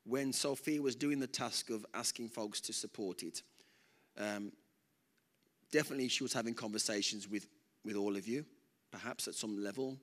[0.05, 3.43] when Sophia was doing the task of asking folks to support it,
[4.18, 4.51] um,
[5.72, 7.47] definitely she was having conversations with,
[7.84, 8.45] with all of you,
[8.91, 9.97] perhaps at some level,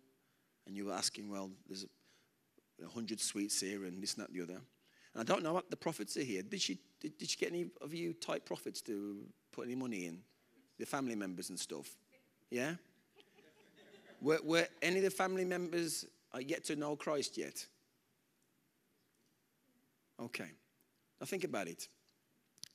[0.67, 1.85] and you were asking, well, there's
[2.85, 4.61] a hundred sweets here and this and that and the other.
[5.15, 6.43] And I don't know what the profits are here.
[6.43, 10.07] Did she, did, did she get any of you type profits to put any money
[10.07, 10.21] in?
[10.79, 11.97] The family members and stuff?
[12.51, 12.75] Yeah?
[14.21, 16.05] were, were any of the family members
[16.35, 17.67] uh, yet to know Christ yet?
[20.21, 20.51] Okay.
[21.21, 21.89] Now think about it.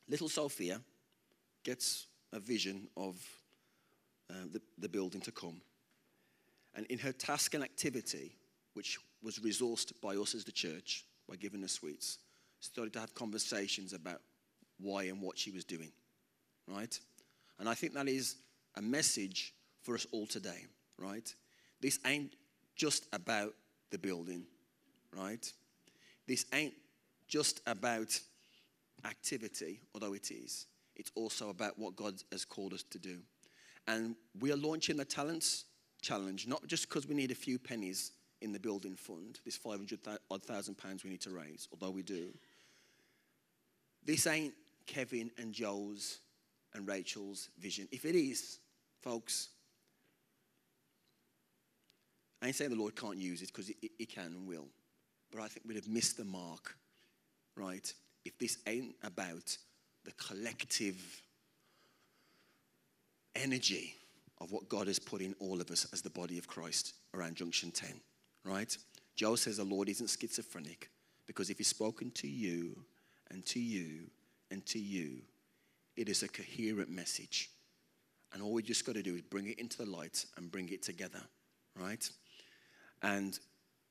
[0.10, 0.82] Little Sophia
[1.64, 3.16] gets a vision of
[4.30, 5.62] uh, the, the building to come.
[6.76, 8.36] And in her task and activity,
[8.74, 12.18] which was resourced by us as the church, by giving her sweets,
[12.60, 14.22] started to have conversations about
[14.80, 15.92] why and what she was doing.
[16.68, 17.00] Right?
[17.60, 18.36] And I think that is
[18.76, 19.54] a message
[19.84, 20.66] for us all today,
[20.98, 21.34] right?
[21.82, 22.34] This ain't
[22.76, 23.54] just about
[23.92, 24.46] the building,
[25.16, 25.52] right?
[26.28, 26.74] This ain't
[27.28, 28.20] just about
[29.06, 30.66] activity, although it is.
[30.96, 33.20] It's also about what God has called us to do.
[33.88, 35.66] And we are launching the Talents
[36.02, 40.00] Challenge, not just because we need a few pennies in the building fund, this 500
[40.30, 42.28] odd thousand pounds we need to raise, although we do.
[44.06, 44.54] This ain't
[44.86, 46.20] Kevin and Joel's
[46.74, 47.88] and Rachel's vision.
[47.92, 48.60] If it is,
[49.02, 49.50] folks,
[52.42, 54.68] I ain't saying the Lord can't use it because he, he can and will,
[55.32, 56.76] but I think we'd have missed the mark,
[57.56, 57.94] right?
[58.26, 59.58] If this ain't about
[60.06, 61.22] the collective
[63.36, 63.96] energy
[64.42, 67.36] of what God has put in all of us as the body of Christ around
[67.36, 68.00] Junction 10,
[68.44, 68.76] right?
[69.16, 70.90] Joel says the Lord isn't schizophrenic
[71.28, 72.76] because if He's spoken to you
[73.32, 74.10] and to you
[74.52, 75.22] and to you,
[75.96, 77.50] it is a coherent message.
[78.34, 80.70] And all we just got to do is bring it into the light and bring
[80.70, 81.22] it together,
[81.80, 82.10] right?
[83.02, 83.38] And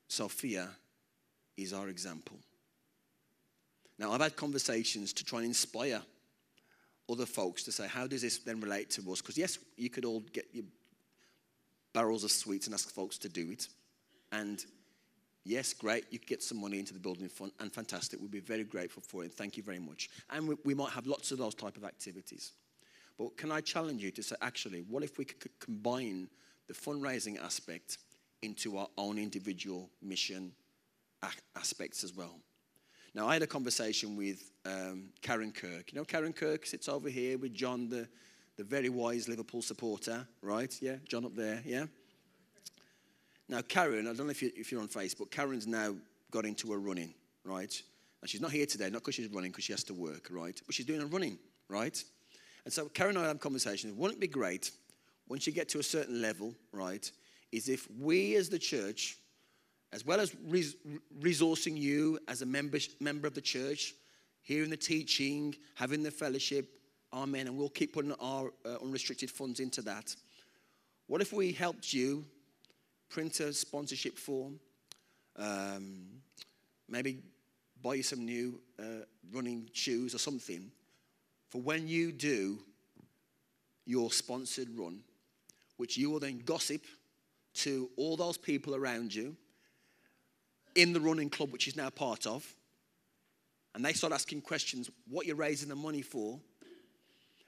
[0.09, 0.69] Sophia
[1.57, 2.37] is our example.
[4.03, 6.03] Now, I've had conversations to try and inspire
[7.09, 9.21] other folks to say, how does this then relate to us?
[9.21, 10.65] Because, yes, you could all get your
[11.93, 13.69] barrels of sweets and ask folks to do it.
[14.33, 14.65] And
[15.45, 18.21] yes, great, you could get some money into the building fund, and fantastic.
[18.21, 19.35] We'd be very grateful for it.
[19.35, 20.11] Thank you very much.
[20.31, 22.51] And we, we might have lots of those type of activities.
[23.17, 26.29] But can I challenge you to say, actually, what if we could combine
[26.67, 27.99] the fundraising aspect
[28.43, 30.51] into our own individual mission
[31.55, 32.41] aspects as well?
[33.15, 35.93] Now, I had a conversation with um, Karen Kirk.
[35.93, 38.09] You know, Karen Kirk sits over here with John, the,
[38.57, 40.75] the very wise Liverpool supporter, right?
[40.81, 41.85] Yeah, John up there, yeah?
[43.49, 45.95] Now, Karen, I don't know if, you, if you're on Facebook, Karen's now
[46.31, 47.13] got into a running,
[47.45, 47.83] right?
[48.23, 50.59] And she's not here today, not because she's running, because she has to work, right?
[50.65, 51.39] But she's doing a running,
[51.69, 52.03] right?
[52.65, 53.95] And so Karen and I had a conversation.
[53.99, 54.71] Wouldn't it be great,
[55.29, 57.11] once you get to a certain level, right,
[57.51, 59.19] is if we as the church
[59.93, 60.77] as well as res-
[61.21, 63.95] resourcing you as a member, member of the church,
[64.43, 66.69] hearing the teaching, having the fellowship,
[67.13, 70.15] amen, and we'll keep putting our uh, unrestricted funds into that.
[71.07, 72.25] What if we helped you
[73.11, 74.59] print a sponsorship form,
[75.37, 76.07] um,
[76.89, 77.19] maybe
[77.83, 80.71] buy you some new uh, running shoes or something
[81.51, 82.59] for when you do
[83.85, 85.01] your sponsored run,
[85.77, 86.83] which you will then gossip
[87.55, 89.37] to all those people around you
[90.75, 92.55] in the running club, which is now part of.
[93.75, 96.39] And they start asking questions, what you're raising the money for.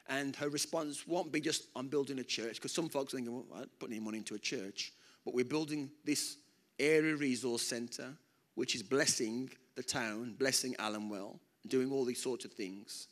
[0.08, 3.44] And her response won't be just, I'm building a church, because some folks think, well,
[3.54, 4.92] I'm putting any money into a church.
[5.24, 6.36] But we're building this
[6.78, 8.14] area resource centre,
[8.54, 13.08] which is blessing the town, blessing Alumwell, doing all these sorts of things.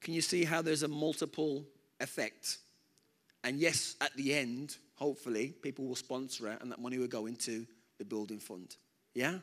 [0.00, 1.64] Can you see how there's a multiple
[2.00, 2.58] effect
[3.44, 7.26] And yes, at the end, hopefully, people will sponsor it and that money will go
[7.26, 7.66] into
[7.98, 8.76] the building fund.
[9.14, 9.38] Yeah?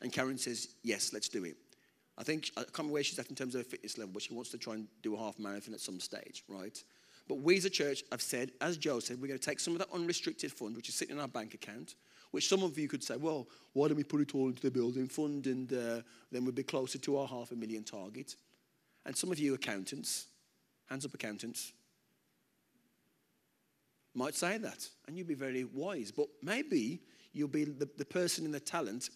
[0.00, 1.56] And Karen says, yes, let's do it.
[2.18, 4.22] I think, I can't remember where she's at in terms of her fitness level, but
[4.22, 6.82] she wants to try and do a half marathon at some stage, right?
[7.28, 9.74] But we as a church have said, as Joe said, we're going to take some
[9.74, 11.94] of that unrestricted fund, which is sitting in our bank account,
[12.30, 14.70] which some of you could say, well, why don't we put it all into the
[14.70, 16.00] building fund and uh,
[16.30, 18.36] then we'd be closer to our half a million target?
[19.04, 20.26] And some of you accountants,
[20.88, 21.72] hands up accountants,
[24.14, 26.10] might say that, and you'd be very wise.
[26.10, 27.00] But maybe
[27.36, 29.10] you'll be the, the person in the talent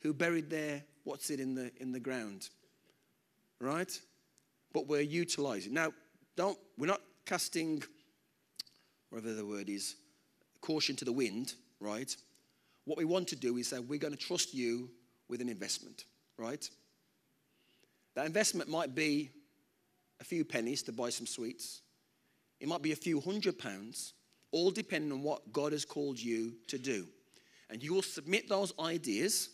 [0.00, 2.48] who buried their what's it in the in the ground,
[3.60, 3.98] right?
[4.72, 5.92] But we're utilizing now.
[6.36, 7.82] Don't we're not casting
[9.10, 9.96] whatever the word is
[10.60, 12.16] caution to the wind, right?
[12.84, 14.90] What we want to do is say we're going to trust you
[15.28, 16.04] with an investment,
[16.38, 16.68] right?
[18.14, 19.30] That investment might be
[20.20, 21.82] a few pennies to buy some sweets.
[22.60, 24.14] It might be a few hundred pounds
[24.52, 27.06] all depending on what God has called you to do.
[27.70, 29.50] And you will submit those ideas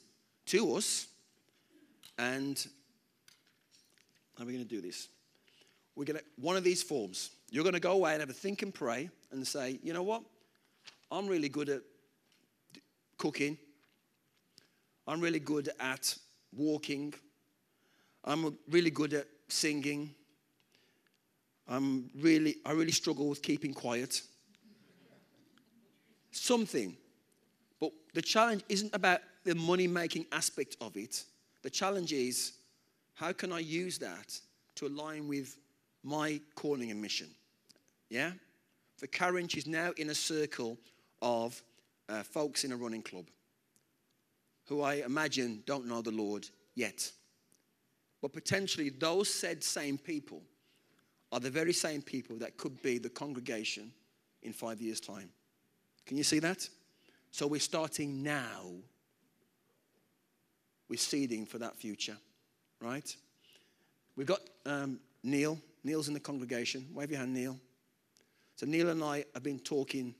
[0.46, 1.06] to us.
[2.18, 2.64] And
[4.36, 5.08] how are we going to do this?
[5.96, 8.34] We're going to, one of these forms, you're going to go away and have a
[8.34, 10.22] think and pray and say, you know what?
[11.11, 11.82] I'm really good at
[13.18, 13.58] cooking.
[15.06, 16.14] I'm really good at
[16.56, 17.14] walking.
[18.24, 20.14] I'm really good at singing.
[21.66, 24.22] I'm really, I really struggle with keeping quiet
[26.32, 26.96] something.
[27.81, 31.24] But the challenge isn't about the money making aspect of it.
[31.62, 32.53] The challenge is
[33.14, 34.39] how can I use that
[34.76, 35.57] to align with
[36.03, 37.28] my calling and mission?
[38.09, 38.33] Yeah?
[38.97, 40.78] For Karen, she's now in a circle
[41.22, 41.62] of
[42.09, 43.26] uh, folks in a running club
[44.66, 47.11] who I imagine don't know the Lord yet.
[48.22, 50.43] But potentially, those said same people
[51.33, 53.93] are the very same people that could be the congregation
[54.43, 55.31] in five years' time.
[56.07, 56.68] Can you see that?
[57.31, 58.62] So we're starting now.
[60.89, 62.16] We're seeding for that future,
[62.81, 63.14] right?
[64.16, 65.59] We've got um, Neil.
[65.85, 66.87] Neil's in the congregation.
[66.93, 67.59] Wave your hand, Neil.
[68.57, 70.14] So Neil and I have been talking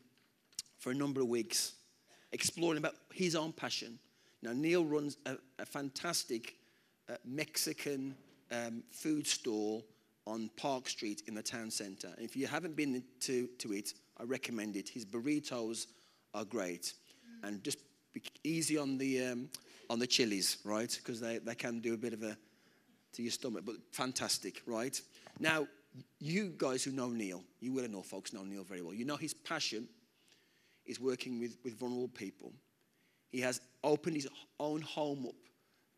[0.79, 1.75] for a number of weeks,
[2.33, 3.99] exploring about his own passion.
[4.43, 6.55] Now, Neil runs a, a fantastic
[7.11, 8.15] uh, Mexican
[8.51, 9.85] um, food stall
[10.27, 12.11] on Park Street in the town centre.
[12.17, 14.89] And if you haven't been to, to it, I recommend it.
[14.89, 15.87] His burritos
[16.33, 16.95] are great,
[17.43, 17.79] and just
[18.13, 19.49] be easy on the um,
[19.89, 20.99] on the chilies, right?
[21.03, 22.37] Because they, they can do a bit of a
[23.13, 25.01] to your stomach, but fantastic, right?
[25.41, 25.67] Now,
[26.21, 28.95] you guys who know Neil, you will know folks know Neil very well.
[28.95, 29.89] You know his passion
[30.87, 32.53] is working with, with vulnerable people.
[33.31, 34.29] He has opened his
[34.59, 35.35] own home up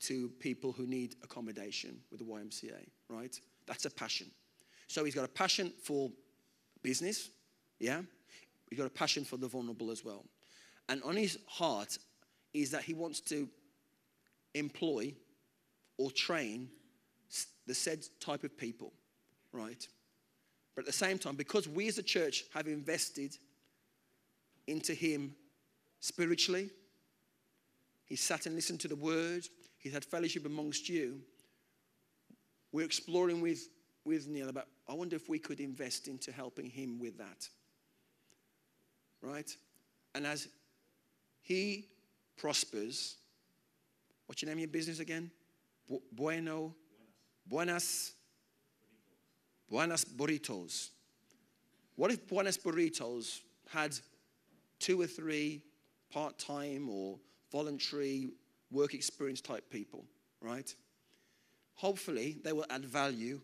[0.01, 3.39] to people who need accommodation with the YMCA, right?
[3.67, 4.31] That's a passion.
[4.89, 6.11] So he's got a passion for
[6.83, 7.31] business,
[7.79, 8.03] yeah?
[8.69, 10.25] He's got a passion for the vulnerable as well.
[10.89, 11.99] And on his heart
[12.53, 13.49] is that he wants to
[14.55, 15.15] employ
[15.99, 16.69] or train
[17.67, 18.93] the said type of people,
[19.53, 19.87] right?
[20.75, 23.37] But at the same time, because we as a church have invested
[24.67, 25.35] into him
[26.01, 26.71] spiritually,
[28.05, 29.47] he sat and listened to the word,
[29.79, 31.21] he's had fellowship amongst you.
[32.73, 33.69] We're exploring with,
[34.05, 37.49] with Neil about, I wonder if we could invest into helping him with that
[39.23, 39.51] right?
[40.15, 40.49] And as
[41.43, 41.89] he
[42.37, 43.17] prospers,
[44.27, 45.31] what's your name of your business again?
[45.89, 46.75] Bu- bueno,
[47.47, 48.13] buenas,
[49.71, 50.89] buenas burritos.
[51.97, 53.95] What if Buenas Burritos had
[54.79, 55.63] two or three
[56.11, 57.19] part time or
[57.51, 58.31] voluntary
[58.71, 60.05] work experience type people,
[60.41, 60.75] right?
[61.75, 63.41] Hopefully, they will add value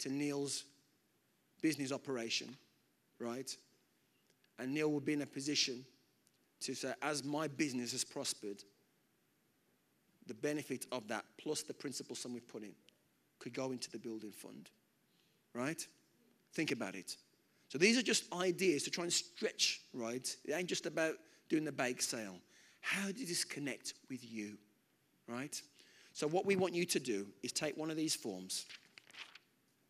[0.00, 0.64] to Neil's
[1.62, 2.56] business operation,
[3.18, 3.56] right?
[4.58, 5.84] And Neil will be in a position
[6.60, 8.62] to say, as my business has prospered,
[10.26, 12.72] the benefit of that, plus the principal sum we've put in,
[13.38, 14.70] could go into the building fund.
[15.54, 15.86] Right?
[16.52, 17.16] Think about it.
[17.68, 20.36] So these are just ideas to try and stretch, right?
[20.44, 21.14] It ain't just about
[21.48, 22.36] doing the bake sale.
[22.80, 24.56] How did this connect with you?
[25.28, 25.60] Right?
[26.12, 28.66] So what we want you to do is take one of these forms,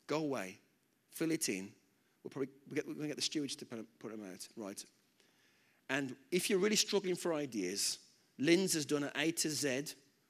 [0.06, 0.58] go away,
[1.10, 1.70] fill it in,
[2.26, 4.84] We'll probably we're going to get the stewards to put them out, right?
[5.88, 7.98] And if you're really struggling for ideas,
[8.38, 9.84] Lynn's has done an A to Z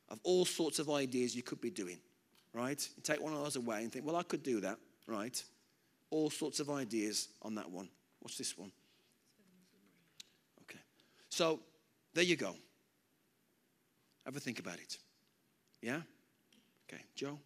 [0.09, 1.99] of all sorts of ideas you could be doing,
[2.53, 2.89] right?
[2.97, 5.43] You take one of those away and think, well, I could do that, right?
[6.11, 7.89] All sorts of ideas on that one.
[8.21, 8.71] What's this one?
[10.63, 10.81] Okay.
[11.29, 11.61] So
[12.15, 12.55] there you go.
[14.25, 14.99] Have a think about it.
[15.83, 16.01] Yeah?
[16.89, 17.03] Okay.
[17.15, 17.39] Joe?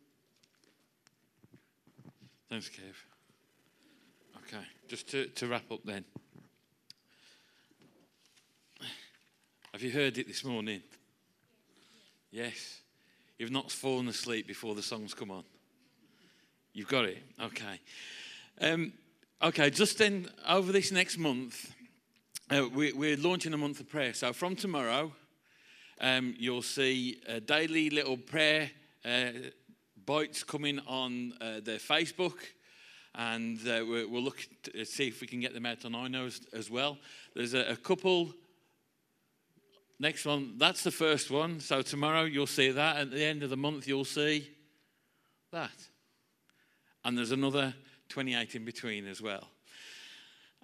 [2.48, 2.96] Thanks, Kev.
[4.38, 6.04] Okay, just to, to wrap up then.
[9.72, 10.82] Have you heard it this morning?
[12.32, 12.80] Yes.
[13.38, 15.44] You've not fallen asleep before the songs come on.
[16.72, 17.22] You've got it.
[17.40, 17.80] Okay.
[18.60, 18.92] Um,
[19.40, 21.72] okay, just then, over this next month,
[22.50, 24.12] uh, we, we're launching a month of prayer.
[24.12, 25.12] So from tomorrow,
[26.00, 28.72] um, you'll see a daily little prayer
[29.04, 29.30] uh,
[30.04, 32.38] bites coming on uh, their Facebook,
[33.14, 36.68] and uh, we'll, look to see if we can get them out on iKnow as
[36.68, 36.98] well.
[37.36, 38.34] There's a, a couple.
[40.01, 41.61] Next one, that's the first one.
[41.61, 42.96] So tomorrow you'll see that.
[42.96, 44.51] At the end of the month, you'll see
[45.53, 45.70] that.
[47.05, 47.74] And there's another
[48.09, 49.46] 28 in between as well.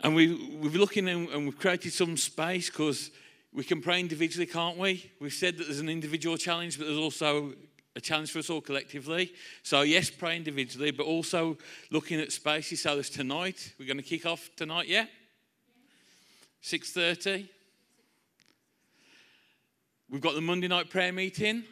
[0.03, 3.11] And we, we've looking and, and we've created some space because
[3.53, 5.13] we can pray individually, can't we?
[5.21, 7.53] We've said that there's an individual challenge, but there's also
[7.95, 9.35] a challenge for us all collectively.
[9.63, 11.59] So yes, pray individually, but also
[11.91, 12.81] looking at spaces.
[12.81, 13.75] So there's tonight.
[13.79, 15.05] We're going to kick off tonight, yeah?
[16.63, 17.51] 6.30.
[20.09, 21.65] We've got the Monday night prayer meeting.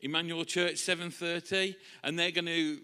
[0.00, 1.74] Emmanuel Church, 7.30.
[2.04, 2.80] And they're going to,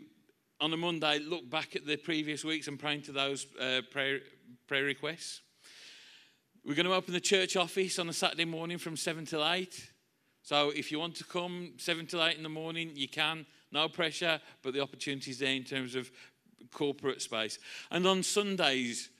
[0.62, 4.20] on a Monday, look back at the previous weeks and pray into those uh, prayer,
[4.66, 5.42] prayer requests.
[6.64, 9.90] We're going to open the church office on a Saturday morning from 7 till 8.
[10.42, 13.44] So if you want to come 7 till 8 in the morning, you can.
[13.72, 16.10] No pressure, but the opportunity is there in terms of
[16.72, 17.58] corporate space.
[17.90, 19.10] And on Sundays,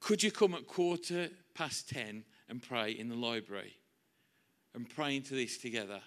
[0.00, 3.74] could you come at quarter past 10 and pray in the library?
[4.74, 6.00] And pray into this together.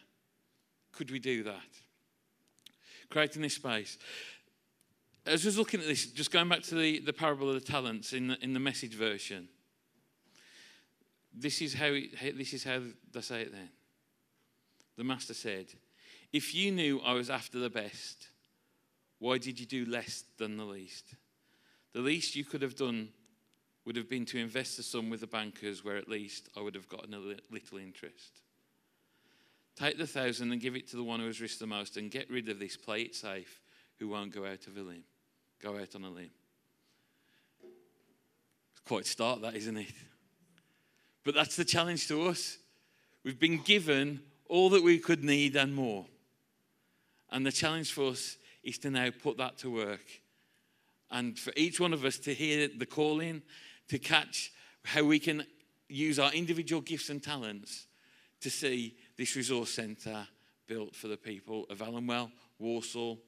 [0.92, 1.54] Could we do that?
[3.10, 3.98] Creating this space.
[5.26, 7.72] As I was looking at this, just going back to the, the parable of the
[7.72, 9.48] talents in the, in the message version,
[11.34, 12.80] this is how, it, this is how
[13.14, 13.70] they say it then.
[14.98, 15.68] The master said,
[16.34, 18.30] If you knew I was after the best,
[19.20, 21.16] why did you do less than the least?
[21.94, 23.10] The least you could have done
[23.86, 26.76] would have been to invest the sum with the bankers, where at least I would
[26.76, 28.42] have gotten a little interest.
[29.78, 32.10] Take the thousand and give it to the one who has risked the most, and
[32.10, 33.62] get rid of this, play it safe,
[34.00, 35.04] who won't go out of a limb.
[35.62, 36.32] Go out on a limb.
[38.72, 39.94] It's quite start, that, isn't it?
[41.24, 42.58] But that's the challenge to us.
[43.24, 46.06] We've been given all that we could need and more.
[47.30, 50.06] And the challenge for us is to now put that to work.
[51.12, 53.42] And for each one of us to hear the calling,
[53.90, 54.52] to catch
[54.86, 55.46] how we can
[55.88, 57.88] use our individual gifts and talents
[58.42, 60.28] to see this resource centre
[60.68, 63.20] built for the people of Alumwell, Walsall,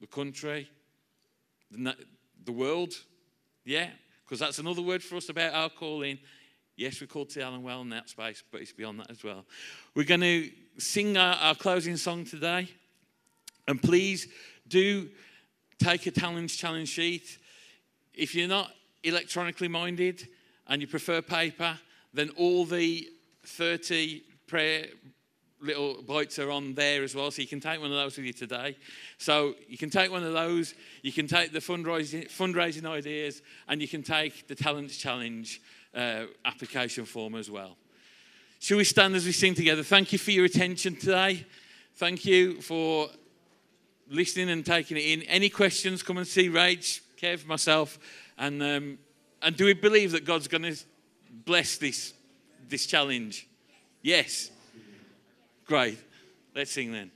[0.00, 0.68] the country,
[1.70, 1.94] the,
[2.44, 2.94] the world.
[3.64, 3.88] Yeah,
[4.24, 6.18] because that's another word for us about our calling
[6.78, 9.44] Yes, we're called to Alumwell in that space, but it's beyond that as well.
[9.96, 10.48] We're going to
[10.78, 12.68] sing our, our closing song today.
[13.66, 14.28] And please
[14.68, 15.08] do
[15.80, 17.36] take a talent challenge sheet.
[18.14, 18.70] If you're not
[19.02, 20.28] electronically minded
[20.68, 21.76] and you prefer paper,
[22.14, 23.08] then all the
[23.48, 24.86] 30 prayer
[25.60, 27.30] little bites are on there as well.
[27.30, 28.76] So you can take one of those with you today.
[29.18, 33.80] So you can take one of those, you can take the fundraising, fundraising ideas, and
[33.80, 35.60] you can take the talents challenge
[35.94, 37.76] uh, application form as well.
[38.60, 39.82] Shall we stand as we sing together?
[39.82, 41.46] Thank you for your attention today.
[41.94, 43.08] Thank you for
[44.08, 45.22] listening and taking it in.
[45.22, 47.98] Any questions, come and see Rach, Kev, myself.
[48.36, 48.98] And, um,
[49.42, 50.76] and do we believe that God's going to
[51.44, 52.14] bless this,
[52.68, 53.48] this challenge?
[54.02, 54.50] Yes.
[55.66, 55.98] Great.
[56.54, 57.10] Let's sing then.